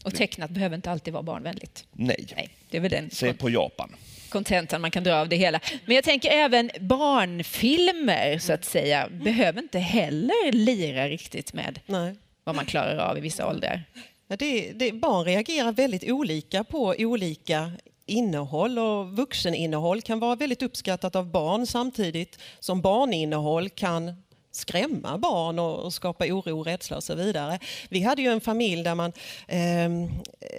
[0.04, 1.86] Och tecknat behöver inte alltid vara barnvänligt.
[1.92, 2.28] Nej.
[2.36, 3.96] Nej, det är väl den Se på Japan.
[4.30, 5.60] kontentan man kan dra av det hela.
[5.86, 12.16] Men jag tänker även barnfilmer, så att säga, behöver inte heller lira riktigt med Nej.
[12.44, 13.84] vad man klarar av i vissa åldrar.
[14.28, 17.72] Ja, det, det, barn reagerar väldigt olika på olika
[18.12, 24.14] innehåll och vuxeninnehåll kan vara väldigt uppskattat av barn samtidigt som barninnehåll kan
[24.54, 27.60] skrämma barn och, och skapa oro, rädsla och så vidare.
[27.90, 29.14] Vi hade ju en familj där man
[29.48, 30.10] ehm,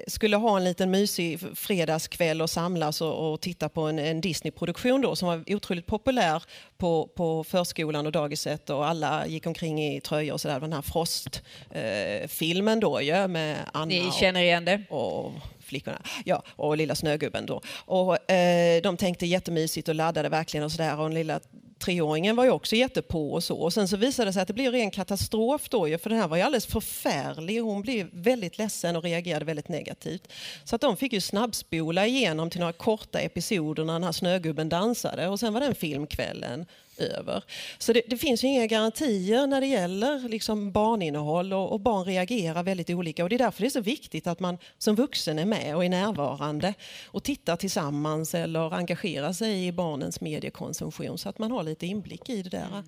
[0.06, 5.00] skulle ha en liten mysig fredagskväll och samlas och, och titta på en, en Disney-produktion
[5.00, 6.42] då som var otroligt populär
[6.78, 10.60] på, på förskolan och dagiset och alla gick omkring i tröjor och sådär.
[10.60, 14.82] Den här Frost-filmen då ju med Anna Ni och- känner igen det?
[14.90, 15.32] och
[15.72, 16.02] flickorna.
[16.24, 17.61] Ja, och lilla snögubben då.
[17.85, 20.98] Och, eh, de tänkte jättemysigt och laddade verkligen och sådär.
[20.98, 21.40] Och den lilla
[21.78, 23.56] treåringen var ju också jättepå och så.
[23.56, 26.18] Och sen så visade det sig att det blev ren katastrof då ju, för den
[26.18, 27.61] här var ju alldeles förfärlig.
[27.61, 30.28] Hon blev väldigt ledsen och reagerade väldigt negativt.
[30.64, 34.68] Så att de fick ju snabbspola igenom till några korta episoder när den här snögubben
[34.68, 36.66] dansade och sen var den filmkvällen
[37.02, 37.44] över.
[37.78, 42.04] Så det, det finns ju inga garantier när det gäller liksom barninnehåll och, och barn
[42.04, 45.38] reagerar väldigt olika och det är därför det är så viktigt att man som vuxen
[45.38, 46.74] är med och är närvarande
[47.06, 52.28] och tittar tillsammans eller engagerar sig i barnens mediekonsumtion så att man har lite inblick
[52.28, 52.84] i det där.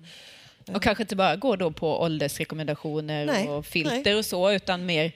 [0.73, 4.15] Och kanske inte bara gå då på åldersrekommendationer Nej, och filter nej.
[4.15, 5.11] och så, utan mer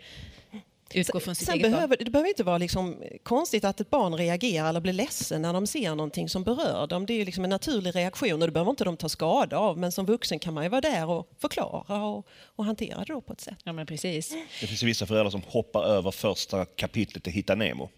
[0.93, 1.71] utgå från sitt Sen eget barn.
[1.71, 5.54] behöver, det behöver inte vara liksom konstigt att ett barn reagerar eller blir ledsen när
[5.54, 7.06] de ser någonting som berör dem.
[7.06, 9.78] Det är ju liksom en naturlig reaktion och det behöver inte de ta skada av.
[9.78, 13.21] Men som vuxen kan man ju vara där och förklara och, och hantera det då
[13.21, 13.58] på ett sätt.
[13.63, 14.34] Ja, men precis.
[14.62, 17.89] Det finns ju vissa föräldrar som hoppar över första kapitlet i Hitta Nemo.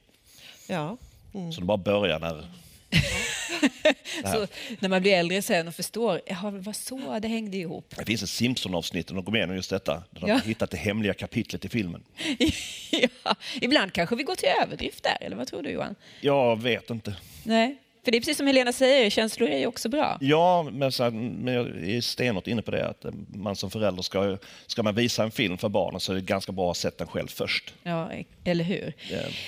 [0.67, 0.97] Ja.
[1.33, 2.45] Så de bara börjar när...
[4.23, 4.47] Så
[4.79, 7.93] när man blir äldre sen och förstår, jaha, var så det hängde ihop.
[7.97, 9.93] Det finns ett Simpson-avsnitt och går igenom just detta.
[10.09, 10.33] Där de Ja.
[10.33, 12.03] har hittat det hemliga kapitlet i filmen.
[13.23, 15.95] ja, ibland kanske vi går till överdrift där, eller vad tror du Johan?
[16.21, 17.15] Jag vet inte.
[17.43, 20.17] Nej, för det är precis som Helena säger, känslor är ju också bra.
[20.21, 23.71] Ja, men, så här, men jag är stenhårt inne på det att eh, man som
[23.71, 24.37] förälder ska,
[24.67, 27.07] ska man visa en film för barnen så är det ganska bra att sätta den
[27.07, 27.73] själv först.
[27.83, 28.11] Ja,
[28.43, 28.93] eller hur?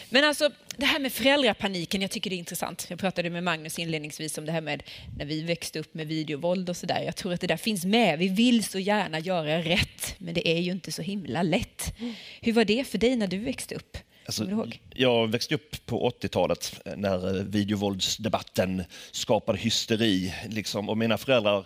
[0.09, 2.85] Men alltså, det här med föräldrapaniken, jag tycker det är intressant.
[2.89, 4.83] Jag pratade med Magnus inledningsvis om det här med
[5.17, 7.01] när vi växte upp med videovåld och sådär.
[7.05, 8.19] Jag tror att det där finns med.
[8.19, 11.93] Vi vill så gärna göra rätt, men det är ju inte så himla lätt.
[12.41, 13.97] Hur var det för dig när du växte upp?
[14.25, 20.33] Alltså, jag växte upp på 80-talet eh, när eh, videovåldsdebatten skapade hysteri.
[20.49, 21.65] Liksom, och mina föräldrar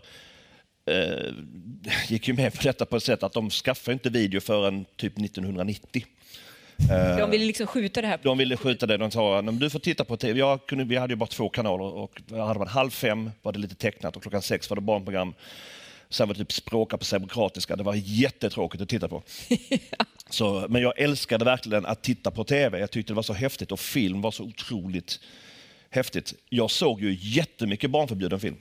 [0.86, 1.34] eh,
[2.08, 5.20] gick ju med på detta på ett sätt att de skaffade inte video förrän typ
[5.20, 6.06] 1990.
[7.18, 8.20] De ville liksom skjuta det här.
[8.24, 8.98] De ville skjuta det.
[8.98, 10.40] De sa "Nej, men du får titta på tv.
[10.40, 13.60] Jag kunde, vi hade ju bara två kanaler och hade man halv fem var det
[13.60, 15.34] lite tecknat och klockan sex var det barnprogram.
[16.10, 17.76] Sen var det typ språka på serbokroatiska.
[17.76, 19.24] Det var jättetråkigt att titta på.
[20.30, 22.80] Så, men jag älskade verkligen att titta på tv.
[22.80, 25.20] Jag tyckte det var så häftigt och film var så otroligt
[25.90, 26.34] häftigt.
[26.50, 28.58] Jag såg ju jättemycket barnförbjuden film.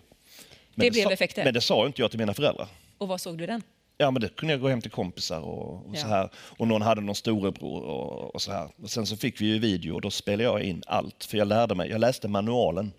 [0.75, 1.45] Men Det blev sa, effekter.
[1.45, 2.69] Men det sa inte jag till mina föräldrar.
[2.99, 3.63] Och vad såg du den?
[3.99, 6.01] Ja, men det kunde jag gå hem till kompisar och, och Ja.
[6.01, 6.31] så här.
[6.37, 8.69] Och någon hade någon storebror och, och så här.
[8.83, 11.25] Och sen så fick vi ju video och då spelade jag in allt.
[11.25, 12.93] För jag lärde mig, jag läste manualen.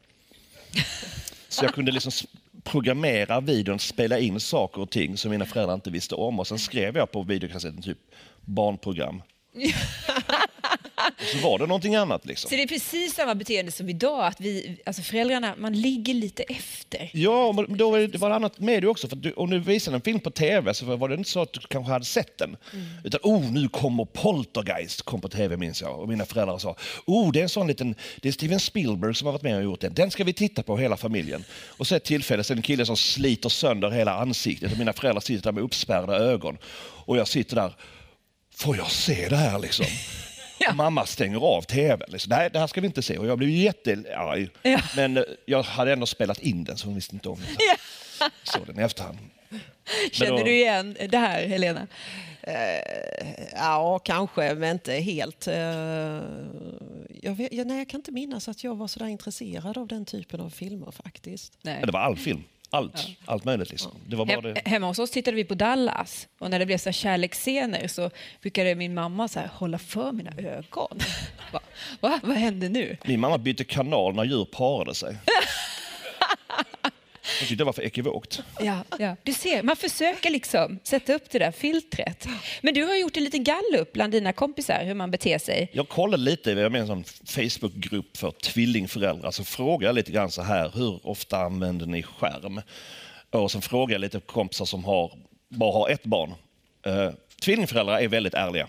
[1.49, 2.11] så jag kunde liksom
[2.63, 6.39] programmera videon, spela in saker och ting som mina föräldrar inte visste om.
[6.39, 7.97] Och sen skrev jag på videokassetten typ
[8.47, 9.21] barnprogram.
[11.17, 12.49] och så var det någonting annat liksom.
[12.49, 16.43] Så det är precis samma beteende som idag, att vi, alltså föräldrarna, man ligger lite
[16.43, 17.09] efter.
[17.13, 19.07] Ja, men då var det, det var annat med det också.
[19.07, 21.53] För du, om du visade en film på tv så var det inte så att
[21.53, 22.57] du kanske hade sett den.
[23.03, 25.99] Utan, oh, nu kommer Poltergeist, kom på tv minns jag.
[25.99, 29.25] Och mina föräldrar sa, oh, det är en sån liten, det är Steven Spielberg som
[29.25, 29.93] har varit med och gjort den.
[29.93, 31.43] Den ska vi titta på hela familjen.
[31.67, 34.77] Och så ett tillfälle, så är det en kille som sliter sönder hela ansiktet och
[34.77, 36.57] mina föräldrar sitter där med uppspärrade ögon.
[37.05, 37.73] Och jag sitter där,
[38.57, 39.85] får jag se det här liksom?
[40.59, 40.73] Ja.
[40.73, 42.01] Mamma stänger av tvn.
[42.07, 42.29] Liksom.
[42.29, 43.17] Nej, det här ska vi inte se.
[43.17, 44.49] Och jag blev jättearg.
[44.61, 44.79] Ja.
[44.95, 47.47] Men eh, jag hade ändå spelat in den så hon visste inte om det.
[48.19, 48.29] Ja.
[48.43, 49.17] Så den i efterhand.
[50.11, 51.87] Känner då- du igen det här, Helena?
[53.55, 55.47] Ja, kanske, men inte helt.
[55.47, 55.55] Eh,
[57.21, 59.87] Jag, vet, jag, nej, jag kan inte minnas att jag var så där intresserad av
[59.87, 61.53] den typen av filmer faktiskt.
[61.61, 61.75] Nej.
[61.79, 62.43] Men det var all film.
[62.69, 63.07] Allt.
[63.25, 63.91] Allt möjligt liksom.
[64.07, 64.61] Det var bara det.
[64.65, 68.09] hemma hos oss tittade vi på Dallas och när det blev så kärleksscener så
[68.41, 70.99] brukade min mamma så här hålla för mina ögon.
[71.51, 71.59] Va?
[71.99, 72.19] Va?
[72.23, 72.97] Vad hände nu?
[73.05, 75.17] Min mamma bytte kanal när djur parade sig.
[77.39, 78.41] Hon tyckte det var för ekivokt.
[78.59, 79.15] Ja, ja.
[79.23, 82.27] Du ser, man försöker liksom sätta upp det där filtret.
[82.61, 85.69] Men du har gjort en liten gallup bland dina kompisar hur man beter sig.
[85.73, 90.31] Jag kollade lite, jag med en sån Facebookgrupp för tvillingföräldrar, så frågade jag lite grann
[90.31, 92.61] så här, hur ofta använder ni skärm?
[93.29, 95.11] Och sen frågade jag lite kompisar som har,
[95.49, 96.33] bara har ett barn.
[96.87, 97.09] Uh,
[97.41, 98.67] tvillingföräldrar är väldigt ärliga.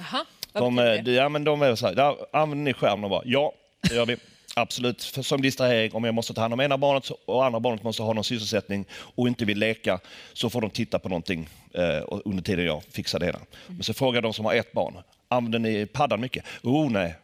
[0.00, 1.12] Aha, vad De, eh, det?
[1.12, 3.00] ja, men de är så här, "Ja, använder ni skärm?
[3.00, 3.52] De bara, ja,
[3.88, 4.16] det gör vi.
[4.54, 5.92] Absolut, för som distrahering.
[5.94, 8.84] Om jag måste ta hand om ena barnet och andra barnet måste ha någon sysselsättning
[8.90, 10.00] och inte vill leka
[10.32, 13.40] så får de titta på någonting eh, under tiden jag fixar det hela.
[13.66, 14.94] Men så frågar de som har ett barn,
[15.28, 16.44] använder ni paddan mycket?
[16.62, 17.14] Oh nej,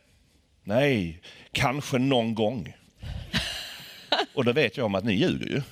[0.64, 1.20] nej,
[1.52, 2.76] kanske någon gång.
[4.34, 5.62] och då vet jag om att ni ljuger ju.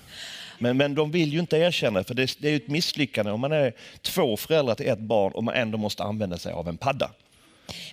[0.58, 3.52] Men, men de vill ju inte erkänna för det, det är ett misslyckande om man
[3.52, 7.10] är två föräldrar till ett barn och man ändå måste använda sig av en padda.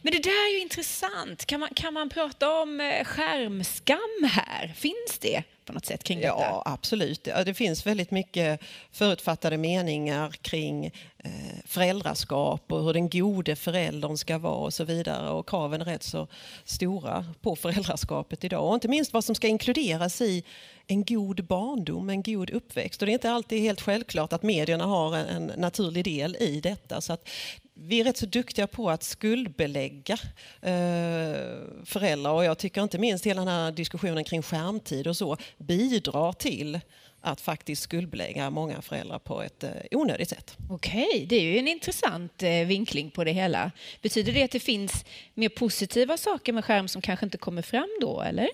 [0.01, 1.45] Men det där är ju intressant.
[1.45, 4.73] Kan man, kan man prata om eh, skärmskam här?
[4.75, 6.33] Finns det på något sätt kring detta?
[6.39, 7.23] Ja, absolut.
[7.23, 8.61] Det finns väldigt mycket
[8.91, 10.85] förutfattade meningar kring
[11.17, 11.31] eh,
[11.65, 15.29] föräldraskap och hur den gode föräldern ska vara och så vidare.
[15.29, 16.27] Och kraven är rätt så
[16.63, 18.67] stora på föräldraskapet idag.
[18.67, 20.43] Och inte minst vad som ska inkluderas i
[20.91, 23.01] en god barndom, en god uppväxt.
[23.01, 27.01] Och det är inte alltid helt självklart att medierna har en, naturlig del i detta.
[27.01, 27.29] Så att
[27.73, 30.17] vi är rätt så duktiga på att skuldbelägga
[30.61, 31.39] eh,
[31.85, 36.33] föräldrar och jag tycker inte minst hela den här diskussionen kring skärmtid och så bidrar
[36.33, 36.79] till
[37.21, 40.57] att faktiskt skuldbelägga många föräldrar på ett eh, onödigt sätt.
[40.69, 43.71] Okej, det är ju en intressant eh, vinkling på det hela.
[44.01, 47.89] Betyder det att det finns mer positiva saker med skärm som kanske inte kommer fram
[48.01, 48.49] då, eller?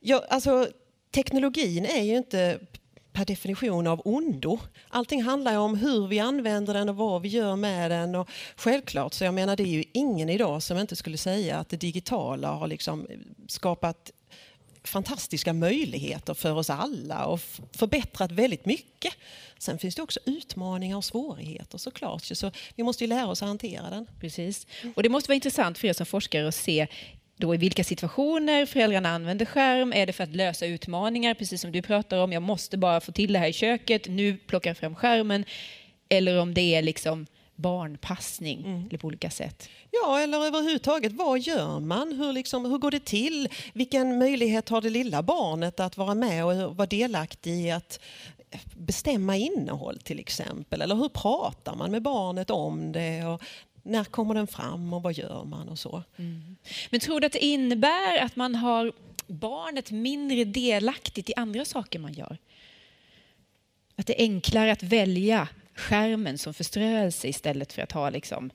[0.00, 0.68] Ja, alltså,
[1.10, 2.58] teknologin är ju inte
[3.12, 4.58] per definition av ondo.
[4.88, 8.14] Allting handlar ju om hur vi använder den och vad vi gör med den.
[8.14, 11.68] Och självklart, så jag menar det är ju ingen idag som inte skulle säga att
[11.68, 13.06] det digitala har liksom
[13.46, 14.12] skapat
[14.84, 17.40] fantastiska möjligheter för oss alla och
[17.72, 19.14] förbättrat väldigt mycket.
[19.58, 22.24] Sen finns det också utmaningar och svårigheter såklart.
[22.24, 24.06] Så vi måste ju lära oss att hantera den.
[24.20, 24.66] Precis.
[24.96, 26.86] Och det måste vara intressant för er som forskare att se
[27.38, 29.92] då i vilka situationer föräldrarna använder skärm.
[29.92, 33.12] Är det för att lösa utmaningar, precis som du pratar om, jag måste bara få
[33.12, 35.44] till det här i köket, nu plockar jag fram skärmen.
[36.08, 37.26] Eller om det är liksom
[37.58, 38.86] barnpassning mm.
[38.88, 39.68] eller på olika sätt.
[39.90, 42.12] Ja, eller överhuvudtaget, vad gör man?
[42.12, 43.48] Hur, liksom, hur går det till?
[43.72, 48.00] Vilken möjlighet har det lilla barnet att vara med och vara delaktig i att
[48.76, 50.82] bestämma innehåll till exempel?
[50.82, 53.24] Eller hur pratar man med barnet om det?
[53.24, 53.42] Och
[53.82, 56.02] när kommer den fram och vad gör man och så.
[56.16, 56.56] Mm.
[56.90, 58.92] Men tror du att det innebär att man har
[59.26, 62.38] barnet mindre delaktigt i andra saker man gör?
[63.96, 68.50] Att det är enklare att välja skärmen som förströelse istället för att ha liksom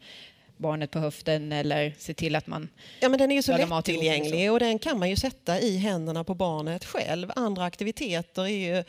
[0.57, 4.51] barnet på höften eller se till att man Ja men den är ju så lättillgänglig
[4.51, 7.31] och den kan man ju sätta i händerna på barnet själv.
[7.35, 8.83] Andra aktiviteter är ju eh,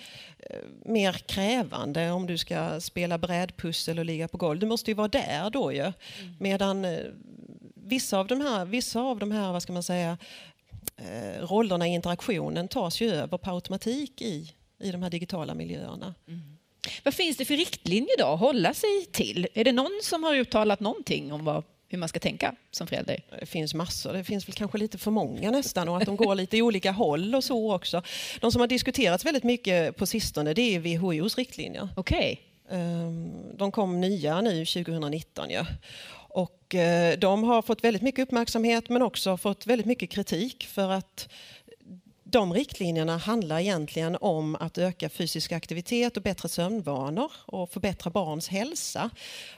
[0.84, 4.60] mer krävande om du ska spela brädpussel och ligga på golv.
[4.60, 5.80] Du måste ju vara där då ju.
[5.80, 5.94] Mm.
[6.38, 6.98] Medan eh,
[7.74, 10.18] vissa av de här, vissa av de här vad ska man säga,
[10.96, 16.14] eh, rollerna i interaktionen tas ju över på automatik i, i de här digitala miljöerna.
[16.28, 16.53] Mm.
[17.02, 19.48] Vad finns det för riktlinjer då att hålla sig till?
[19.54, 23.22] Är det någon som har uttalat någonting om vad, hur man ska tänka som förälder?
[23.40, 24.12] Det finns massor.
[24.12, 26.90] Det finns väl kanske lite för många nästan och att de går lite i olika
[26.90, 28.02] håll och så också.
[28.40, 31.88] De som har diskuterats väldigt mycket på sistone det är WHOs riktlinjer.
[31.96, 32.18] Okej.
[32.18, 32.78] Okay.
[32.80, 35.50] Ehm, de kom nya nu 2019.
[35.50, 35.66] Ja.
[36.28, 40.90] Och eh, de har fått väldigt mycket uppmärksamhet men också fått väldigt mycket kritik för
[40.90, 41.28] att
[42.34, 48.48] de riktlinjerna handlar egentligen om att öka fysisk aktivitet och bättre sömnvanor och förbättra barns
[48.48, 49.10] hälsa.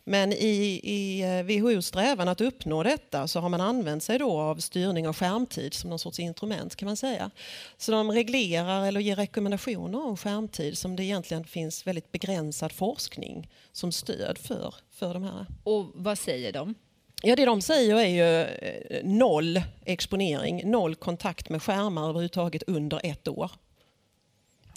[0.05, 4.39] Men i, i eh, WHOs strävan att uppnå detta så har man använt sig då
[4.39, 7.31] av styrning av skärmtid som någon sorts instrument kan man säga.
[7.77, 13.51] Så de reglerar eller ger rekommendationer om skärmtid som det egentligen finns väldigt begränsad forskning
[13.73, 15.47] som stöd för, för de här.
[15.65, 16.75] Och vad säger de?
[17.23, 23.01] Ja, det de säger är ju eh, noll exponering, noll kontakt med skärmar överhuvudtaget under
[23.03, 23.51] ett år.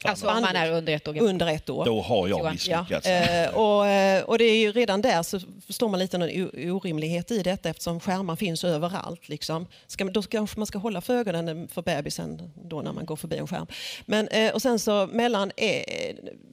[0.04, 1.86] Alltså om man är under ett år Under ett år.
[1.86, 3.08] Då har jag misslyckats.
[3.08, 3.12] Ja.
[3.12, 7.32] Eh, och, eh, och det är ju redan där så förstår man lite en orimlighet
[7.32, 9.30] i detta eftersom skärmar finns överallt.
[9.30, 9.68] Liksom.
[9.88, 13.38] Ska, då kanske man ska hålla för ögonen för bebisen då när man går förbi
[13.38, 13.68] en skärm.
[14.06, 15.52] Men, och sen så mellan,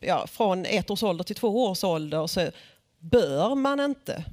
[0.01, 2.51] ja, från ett års ålder till två års ålder så
[2.99, 4.25] bör man inte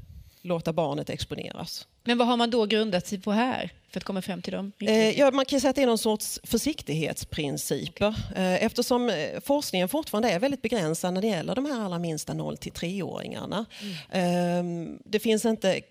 [0.44, 1.88] låta barnet exponeras.
[2.04, 4.72] Men vad har man då grundat sig på här för att komma fram till dem?
[4.80, 9.90] Eh, ja, man kan säga att det är någon sorts försiktighetsprinciper eh, eftersom eh, forskningen
[9.90, 13.66] fortfarande är väldigt begränsad när det gäller de här allra minsta 0 till 3-åringarna.
[14.12, 14.88] Mm.
[14.90, 15.82] Eh, det finns inte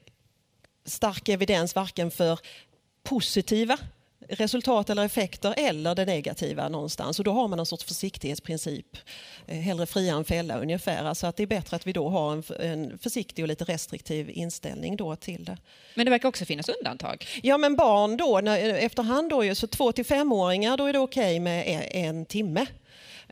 [0.85, 2.39] stark evidens varken för
[3.03, 3.79] positiva
[4.33, 7.19] resultat eller effekter eller det negativa någonstans.
[7.19, 8.97] Och då har man en sorts försiktighetsprincip.
[9.47, 11.05] Eh, hellre fria än fälla ungefär.
[11.05, 14.31] Alltså att det är bättre att vi då har en, en försiktig och lite restriktiv
[14.31, 15.59] inställning då till det.
[15.95, 17.27] Men det verkar också finnas undantag?
[17.43, 21.23] Ja men barn då, när, efterhand då, så två till femåringar då är det okej
[21.23, 22.67] okay med en, en timme.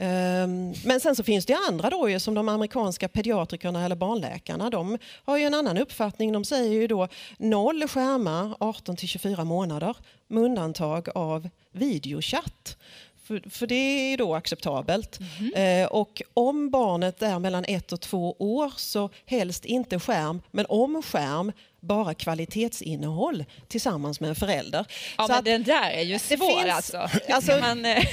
[0.02, 4.70] Ehm, men sen så finns det andra då som de amerikanska pediatrikerna eller barnläkarna.
[4.70, 6.32] De har ju en annan uppfattning.
[6.32, 7.08] De säger ju då
[7.38, 9.96] noll skärmar 18 till 24 månader
[10.28, 12.76] med undantag av videochatt.
[13.24, 15.18] För, för det är då acceptabelt.
[15.18, 15.86] Mm -hmm.
[15.86, 21.02] och om barnet är mellan ett och två år så helst inte skärm, men om
[21.02, 24.86] skärm bara kvalitetsinnehåll tillsammans med en förälder.
[25.18, 27.08] Ja, så men att, den där är ju svår finns, alltså.
[27.28, 28.04] alltså man, eh,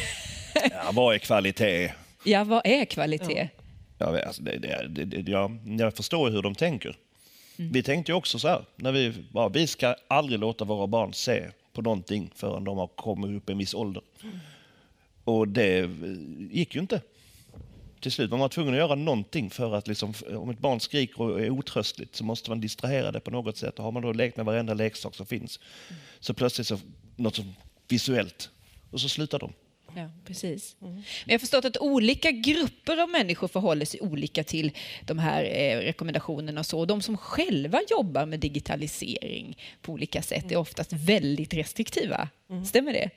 [0.72, 1.94] ja, vad är kvalitet?
[2.24, 3.50] Ja, vad är kvalitet?
[3.98, 4.22] Ja.
[4.22, 6.98] alltså det, det, det, jag, jag förstår hur de tänker.
[7.58, 7.72] Mm.
[7.72, 11.14] Vi tänkte ju också så här, när vi, bara, vi ska aldrig låta våra barn
[11.14, 11.44] se
[11.74, 14.04] på någonting förrän de har kommit upp i en viss ålder.
[14.24, 14.38] Mm.
[15.24, 15.90] Och det
[16.52, 17.02] gick ju inte.
[18.00, 21.22] Till slut var man tvungen att göra någonting för att liksom, om ett barn skriker
[21.22, 23.78] och är otröstligt så måste man distrahera det på något sätt.
[23.78, 26.02] Och har man då lekt med varenda leksak som finns mm.
[26.20, 26.80] så plötsligt så
[27.16, 27.54] något som
[27.88, 28.50] visuellt
[28.92, 29.54] och så slutar de.
[29.96, 30.76] Ja, precis.
[30.82, 30.94] Mm.
[30.94, 34.72] Men jag har förstått att olika grupper av människor förhåller sig olika till
[35.06, 36.60] de här eh, rekommendationerna.
[36.60, 36.86] Och så.
[36.86, 42.30] De som själva jobbar med digitalisering på olika sätt är oftast väldigt restriktiva.
[42.50, 42.66] Mm.
[42.66, 43.10] Stämmer det?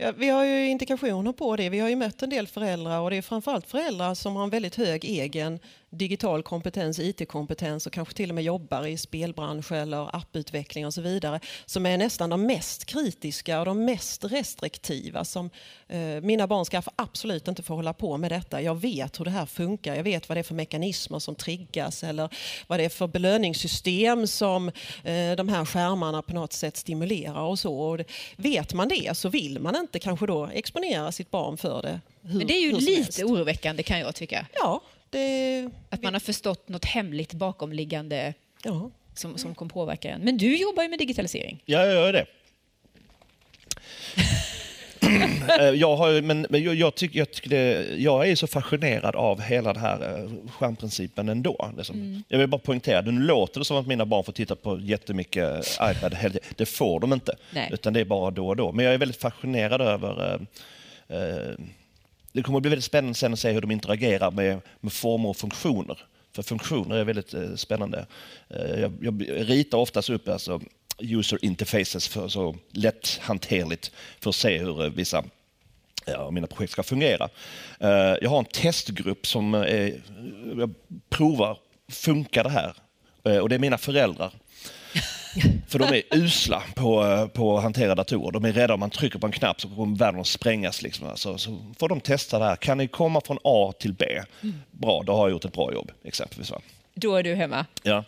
[0.00, 1.68] Ja, vi har ju indikationer på det.
[1.68, 4.50] Vi har ju mött en del föräldrar och det är framförallt föräldrar som har en
[4.50, 5.58] väldigt hög egen
[5.90, 11.00] digital kompetens, IT-kompetens och kanske till och med jobbar i spelbransch eller apputveckling och så
[11.00, 15.24] vidare som är nästan de mest kritiska och de mest restriktiva.
[15.24, 15.50] Som,
[15.88, 18.62] eh, mina barn ska absolut inte få hålla på med detta.
[18.62, 19.94] Jag vet hur det här funkar.
[19.94, 22.28] Jag vet vad det är för mekanismer som triggas eller
[22.66, 24.68] vad det är för belöningssystem som
[25.04, 27.80] eh, de här skärmarna på något sätt stimulerar och så.
[27.80, 28.04] Och det,
[28.36, 32.00] vet man det så vill man inte kanske då exponera sitt barn för det.
[32.22, 34.46] Hur, Men det är ju lite oroväckande kan jag tycka.
[34.54, 35.68] Ja, det...
[35.90, 38.34] Att man har förstått något hemligt bakomliggande
[38.64, 38.90] ja.
[39.14, 40.20] som, som kommer påverka en.
[40.20, 41.62] Men du jobbar ju med digitalisering.
[41.64, 42.26] Ja, jag gör det.
[45.60, 49.16] Eh, jag, har, men, men jag, jag, tycker, jag, tycker det, jag är så fascinerad
[49.16, 51.70] av hela den här eh, skärmprincipen ändå.
[51.76, 51.96] Liksom.
[51.96, 52.22] Mm.
[52.28, 55.78] Jag vill bara poängtera, nu låter det som att mina barn får titta på jättemycket
[55.82, 56.16] iPad.
[56.56, 57.70] Det får de inte, Nej.
[57.72, 58.72] utan det är bara då och då.
[58.72, 60.40] Men jag är väldigt fascinerad över
[61.08, 61.54] eh, eh,
[62.38, 65.28] det kommer att bli väldigt spännande sen att se hur de interagerar med, med former
[65.28, 65.98] och funktioner.
[66.32, 68.06] För funktioner är väldigt eh, spännande.
[68.48, 70.60] Eh, jag, jag, ritar oftast upp alltså,
[70.98, 75.24] user interfaces för så lätthanterligt för att se hur eh, vissa
[76.04, 77.28] ja, mina projekt ska fungera.
[77.80, 79.92] Eh, jag har en testgrupp som eh,
[80.56, 80.74] jag
[81.08, 81.58] provar,
[81.90, 82.74] funkar det här?
[83.24, 84.32] Eh, och det är mina föräldrar.
[85.68, 88.32] För de är usla på, på att hantera datorer.
[88.32, 90.82] De är rädda om man trycker på en knapp så kommer världen att sprängas.
[90.82, 91.08] Liksom.
[91.14, 92.56] Så, så får de testa det här.
[92.56, 94.06] Kan ni komma från A till B?
[94.70, 96.50] Bra, då har jag gjort ett bra jobb exempelvis.
[96.50, 96.60] Va?
[96.94, 97.66] Då är du hemma?
[97.82, 98.04] Ja.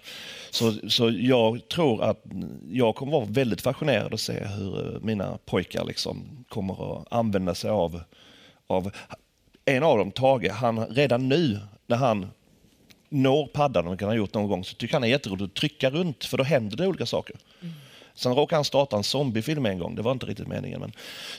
[0.51, 2.24] Så, så jag tror att
[2.70, 7.55] jag kommer vara väldigt fascinerad att se hur eh, mina pojkar liksom kommer att använda
[7.55, 8.03] sig av,
[8.66, 8.91] av
[9.64, 12.26] en av dem, Tage, han redan nu när han
[13.11, 15.91] når paddan, och kan ha gjort någon gång, så tycker han är jätteroligt att trycka
[15.91, 17.37] runt för då händer det olika saker.
[17.63, 17.75] Mm.
[18.15, 20.93] Sen råkade han starta en zombiefilm en gång, det var inte riktigt meningen men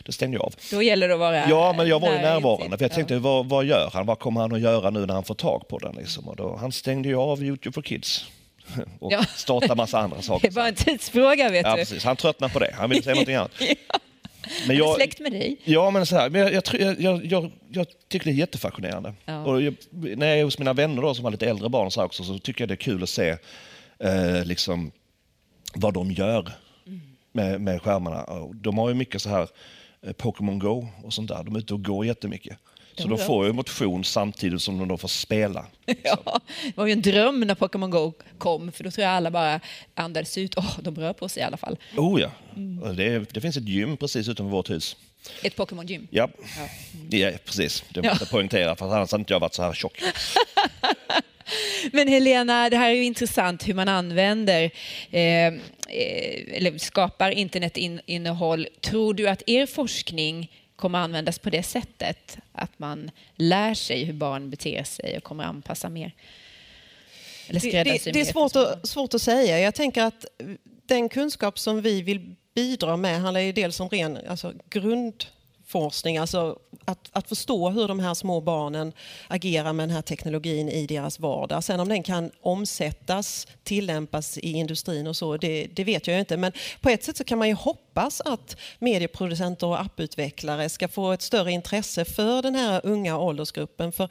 [0.06, 0.54] det stängde jag av.
[0.72, 3.46] Då gäller det att vara Ja, men jag var ju närvarande för jag tänkte vad,
[3.46, 5.96] vad gör han, vad kommer han att göra nu när han får tag på den?
[5.96, 6.30] Liksom?
[6.30, 8.26] Och då, han stängde ju av Youtube for Kids
[9.00, 9.24] och ja.
[9.36, 10.42] startade massa andra saker.
[10.42, 11.78] Det är bara en tidsfråga vet ja, du.
[11.78, 12.04] Precis.
[12.04, 13.52] Han tröttnade på det, han ville säga någonting annat.
[13.60, 14.00] ja.
[14.68, 15.58] Men jag, släkt med dig?
[15.64, 16.64] Ja, men så här, men jag,
[17.00, 19.14] jag, jag, jag, tycker det är jättefascinerande.
[19.26, 19.44] Ja.
[19.46, 19.62] Och
[19.92, 22.40] när jag är hos mina vänner då, som har lite äldre barn så, också, så
[22.40, 23.38] tycker jag det är kul att se
[24.00, 24.92] eh, liksom,
[25.74, 26.52] vad de gör
[26.88, 27.02] mm.
[27.32, 28.26] med, med skärmarna.
[28.54, 29.48] De har ju mycket så här
[30.02, 31.44] eh, Pokémon Go och sånt där.
[31.44, 32.58] De är ute och går jättemycket.
[32.98, 35.66] Så de får ju motion samtidigt som de då får spela.
[36.04, 39.32] Ja, det var ju en dröm när Pokémon Go kom, för då tror jag alla
[39.32, 39.60] bara
[39.96, 40.58] andades ut.
[40.58, 41.78] Åh, oh, de rör på sig i alla fall.
[41.98, 42.96] Oh ja, mm.
[42.96, 44.96] det, det, finns ett gym precis utanför vårt hus.
[45.44, 46.08] Ett Pokémon-gym?
[46.12, 46.30] Ja.
[46.58, 46.70] Ja.
[46.94, 47.34] Mm.
[47.34, 47.84] ja, precis.
[47.90, 50.02] Det måste jag poängtera, för annars hade inte jag varit så här tjock.
[51.92, 54.72] Men Helena, det här är ju intressant hur man använder
[55.12, 55.54] eh, eh
[56.54, 58.68] eller skapar internetinnehåll.
[58.82, 60.52] Tror du att er forskning
[60.82, 62.38] kommer användas på det sättet.
[62.52, 66.16] Att man lär sig hur barn beter sig och kommer anpassa mer.
[67.48, 69.60] Eller det, det, det är svårt att, svårt att säga.
[69.60, 70.26] Jag tänker att
[70.86, 75.26] den kunskap som vi vill bidra med handlar ju dels om ren alltså grund
[75.66, 76.60] forskning, alltså
[76.92, 78.94] att, att förstå hur de här små barnen
[79.28, 81.64] agerar med den här teknologin i deras vardag.
[81.64, 86.38] Sen om den kan omsättas, tillämpas i industrin och så, det, det vet jag inte.
[86.38, 91.12] Men på ett sätt så kan man ju hoppas att medieproducenter och apputvecklare ska få
[91.12, 93.92] ett större intresse för den här unga åldersgruppen.
[93.92, 94.10] För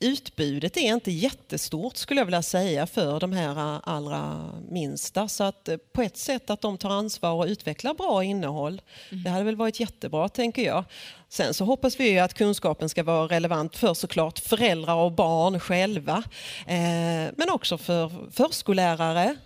[0.00, 5.28] utbudet är inte jättestort skulle jag vilja säga för de här allra minsta.
[5.28, 8.82] Så att eh, på ett sätt att de tar ansvar och utvecklar bra innehåll.
[9.10, 9.24] Mm.
[9.24, 10.84] Det hade väl varit jättebra tänker jag.
[11.28, 16.22] Sen så hoppas vi att kunskapen ska vara relevant för såklart föräldrar och barn själva.
[16.66, 19.36] Eh, men också för förskollärare,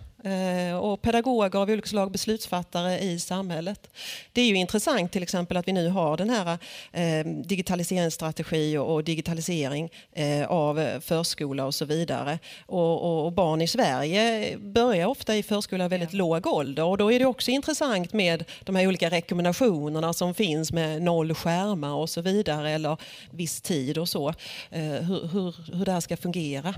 [0.81, 3.89] och pedagoger av olika slag, beslutsfattare i samhället.
[4.33, 6.57] Det är ju intressant till exempel att vi nu har den här
[6.91, 12.39] eh, digitaliseringsstrategi och digitalisering eh, av förskola och så vidare.
[12.65, 16.17] Och, och, barn i Sverige börjar ofta i förskola väldigt ja.
[16.17, 20.71] låg ålder och då är det också intressant med de här olika rekommendationerna som finns
[20.71, 22.97] med noll skärmar och så vidare eller
[23.31, 24.33] viss tid och så.
[24.69, 26.73] Hur, hur, hur det här ska fungera.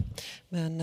[0.50, 0.80] Men,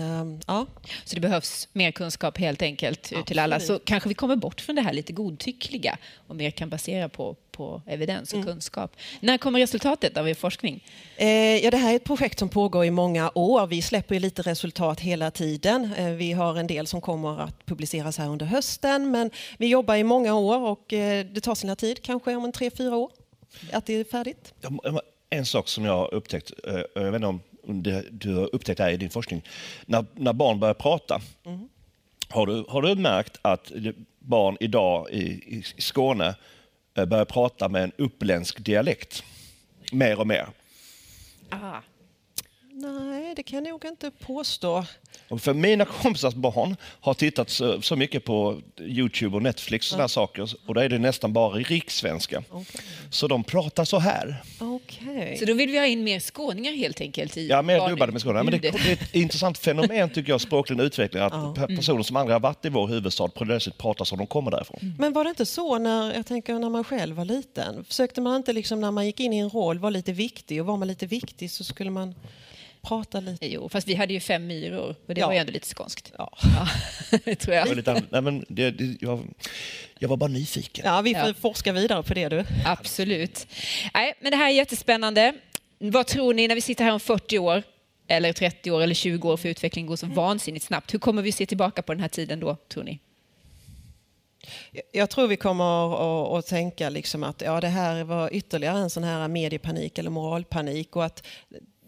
[0.47, 0.65] ja.
[1.05, 3.25] Så det behövs mer kunskap helt enkelt Absolut.
[3.25, 3.59] till alla.
[3.59, 5.97] Så kanske vi kommer bort från det här lite godtyckliga
[6.27, 8.47] och mer kan basera på, på evidens och mm.
[8.47, 8.95] kunskap.
[9.19, 10.83] När kommer resultatet av er forskning?
[11.17, 13.67] Eh, ja, det här är ett projekt som pågår i många år.
[13.67, 15.93] Vi släpper ju lite resultat hela tiden.
[15.97, 19.95] Eh, vi har en del som kommer att publiceras här under hösten, men vi jobbar
[19.95, 23.11] i många år och eh, det tar sina tid, kanske om en tre, fyra år,
[23.71, 24.53] att det är färdigt.
[25.29, 27.41] En sak som jag har upptäckt, eh, jag vet inte om
[28.11, 29.41] du har upptäckt det här i din forskning,
[29.85, 31.69] när, när barn börjar prata mm
[32.29, 33.71] har du, har du märkt att
[34.19, 35.23] barn idag i,
[35.77, 36.35] i Skåne
[36.97, 39.23] eh, börjar prata med en uppländsk dialekt.
[39.91, 40.47] Mer och mer.
[41.49, 41.81] Ah.
[42.71, 44.85] Nej, det kan jag nog inte påstå.
[45.27, 49.89] Och för mina kompisars barn har tittat så, så mycket på Youtube och Netflix och
[49.91, 52.43] sådana saker och då är det nästan bara rikssvenska.
[52.49, 52.81] Okej.
[53.09, 54.43] Så de pratar så här.
[54.59, 55.37] Okej.
[55.39, 58.21] Så då vill vi ha in mer skåningar helt enkelt i Ja, mer dubbade med
[58.21, 58.43] Skåne.
[58.43, 61.53] Men det, det är ett intressant fenomen tycker jag, språklig utveckling, att Ja.
[61.57, 64.95] pe- personer som aldrig har varit i vår huvudstad plötsligt pratar som de kommer därifrån.
[64.99, 67.83] Men var det inte så när, jag tänker, när man själv var liten?
[67.85, 70.67] Försökte man inte liksom, när man gick in i en roll vara lite viktig och
[70.67, 72.15] var man lite viktig så skulle man
[72.81, 73.47] prata lite?
[73.47, 75.27] Jo, fast vi hade ju fem myror och det Ja.
[75.27, 76.11] var ju ändå lite skånskt.
[76.17, 76.67] Ja, Ja,
[77.25, 79.27] det tror Jag, lite, nej, men det, det, jag,
[79.99, 80.85] jag var bara nyfiken.
[80.85, 81.33] ja vi får Ja.
[81.33, 82.43] forska vidare på det du.
[82.65, 83.47] Absolut.
[83.93, 85.33] Nej, men det här är jättespännande.
[85.79, 87.63] Vad tror ni när vi sitter här om 40 år,
[88.07, 90.93] eller 30 år eller 20 år, för utvecklingen går så vansinnigt snabbt.
[90.93, 92.99] Hur kommer vi se tillbaka på den här tiden då, tror ni?
[94.91, 98.89] Jag tror vi kommer att, att tänka liksom att ja, det här var ytterligare en
[98.89, 101.23] sån här mediepanik eller moralpanik och att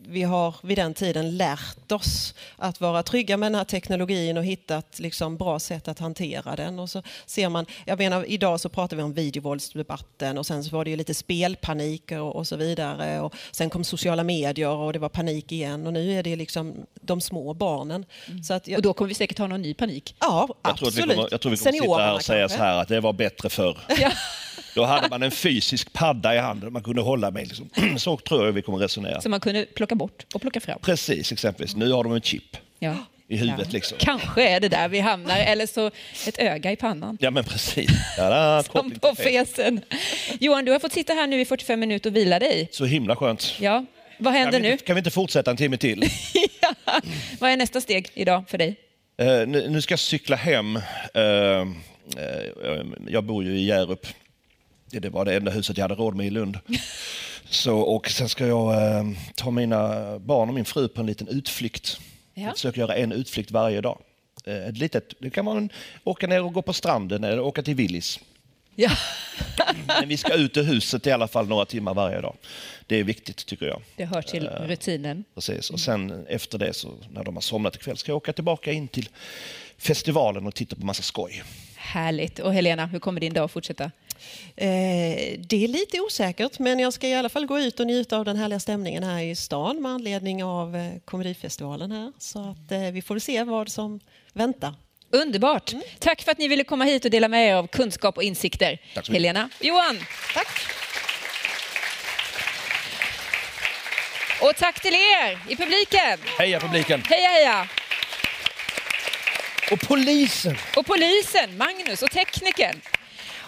[0.07, 4.43] vi har vid den tiden lärt oss att vara trygga med den här teknologin och
[4.43, 6.79] hittat liksom bra sätt att hantera den.
[6.79, 10.75] Och så ser man, jag menar, idag så pratar vi om videovåldsdebatten och sen så
[10.75, 13.21] var det ju lite spelpanik och, och så vidare.
[13.21, 16.75] Och sen kom sociala medier och det var panik igen och nu är det liksom
[17.01, 18.05] de små barnen.
[18.43, 20.15] Så att jag, Och då kommer vi säkert ha någon ny panik.
[20.19, 21.15] ja, Jag tror, absolut.
[21.15, 22.57] kommer, jag tror vi kommer sitta här och säga kanske.
[22.57, 23.77] så här att det var bättre förr.
[24.75, 24.81] Ja.
[24.81, 27.47] Då hade man en fysisk padda i handen man kunde hålla med.
[27.47, 27.69] Liksom.
[27.97, 29.21] Så tror jag vi kommer resonera.
[29.21, 30.79] Som man kunde plocka bort och plocka fram.
[30.81, 31.75] Precis, exempelvis.
[31.75, 32.95] Nu har de en chip Ja.
[33.27, 33.73] i huvudet.
[33.73, 33.97] Liksom.
[34.01, 35.87] Kanske är det där vi hamnar, eller så
[36.27, 37.17] ett öga i pannan.
[37.21, 37.89] Ja, men precis.
[38.17, 39.81] Ja, Som på fesen.
[40.39, 42.67] Johan, du har fått sitta här nu i 45 minuter och vila dig.
[42.71, 43.55] Så himla skönt.
[43.59, 43.85] Ja.
[44.17, 44.77] Vad Kan händer vi, nu?
[44.77, 46.03] kan vi inte fortsätta en timme till?
[47.39, 48.75] Vad är nästa steg idag för dig?
[49.17, 50.75] Eh, nu, nu ska jag cykla hem.
[50.75, 51.65] Eh, eh,
[53.07, 54.07] jag bor ju i Hjärup.
[54.99, 56.59] Det var det enda huset jag hade råd med i Lund.
[57.49, 59.03] Så, och sen ska jag eh,
[59.35, 61.99] ta mina barn och min fru på en liten utflykt.
[62.33, 62.43] Ja.
[62.43, 63.99] Jag försöker göra en utflykt varje dag.
[64.45, 65.69] Eh, ett litet, det kan vara en,
[66.03, 68.19] åka ner och gå på stranden eller åka till Willys.
[68.75, 68.91] Ja.
[69.87, 72.35] Men vi ska ut ur huset i alla fall några timmar varje dag.
[72.87, 73.81] Det är viktigt tycker jag.
[73.95, 75.23] Det hör till rutinen.
[75.35, 75.69] Precis.
[75.69, 78.87] Och sen efter det, så, när de har somnat ikväll, ska jag åka tillbaka in
[78.87, 79.09] till
[79.77, 81.43] festivalen och titta på massa skoj.
[81.75, 82.39] Härligt.
[82.39, 83.91] Och Helena, hur kommer din dag fortsätta?
[84.55, 88.17] Eh, det är lite osäkert, men jag ska i alla fall gå ut och njuta
[88.17, 92.11] av den härliga stämningen här i stan med anledning av eh, komedifestivalen här.
[92.17, 93.99] Så att eh, vi får se vad som
[94.33, 94.73] väntar.
[95.11, 95.73] Underbart.
[95.99, 98.81] Tack för att ni ville komma hit och dela med er av kunskap och insikter.
[98.93, 99.25] Tack så mycket.
[99.25, 99.99] Helena, Johan.
[100.33, 100.47] Tack!
[104.41, 106.19] Och tack till er i publiken.
[106.37, 107.01] Heja publiken!
[107.09, 107.67] Heja, heja.
[109.71, 110.57] Och polisen!
[110.75, 112.81] Och polisen, Magnus och tekniken.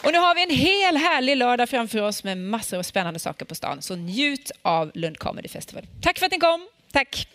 [0.04, 3.45] Och nu har vi en hel härlig lördag framför oss med massor av spännande saker
[3.45, 3.82] på stan.
[3.82, 5.88] Så njut av Lund Comedy Festival.
[6.01, 6.68] Tack för att ni kom.
[6.91, 7.28] Tack.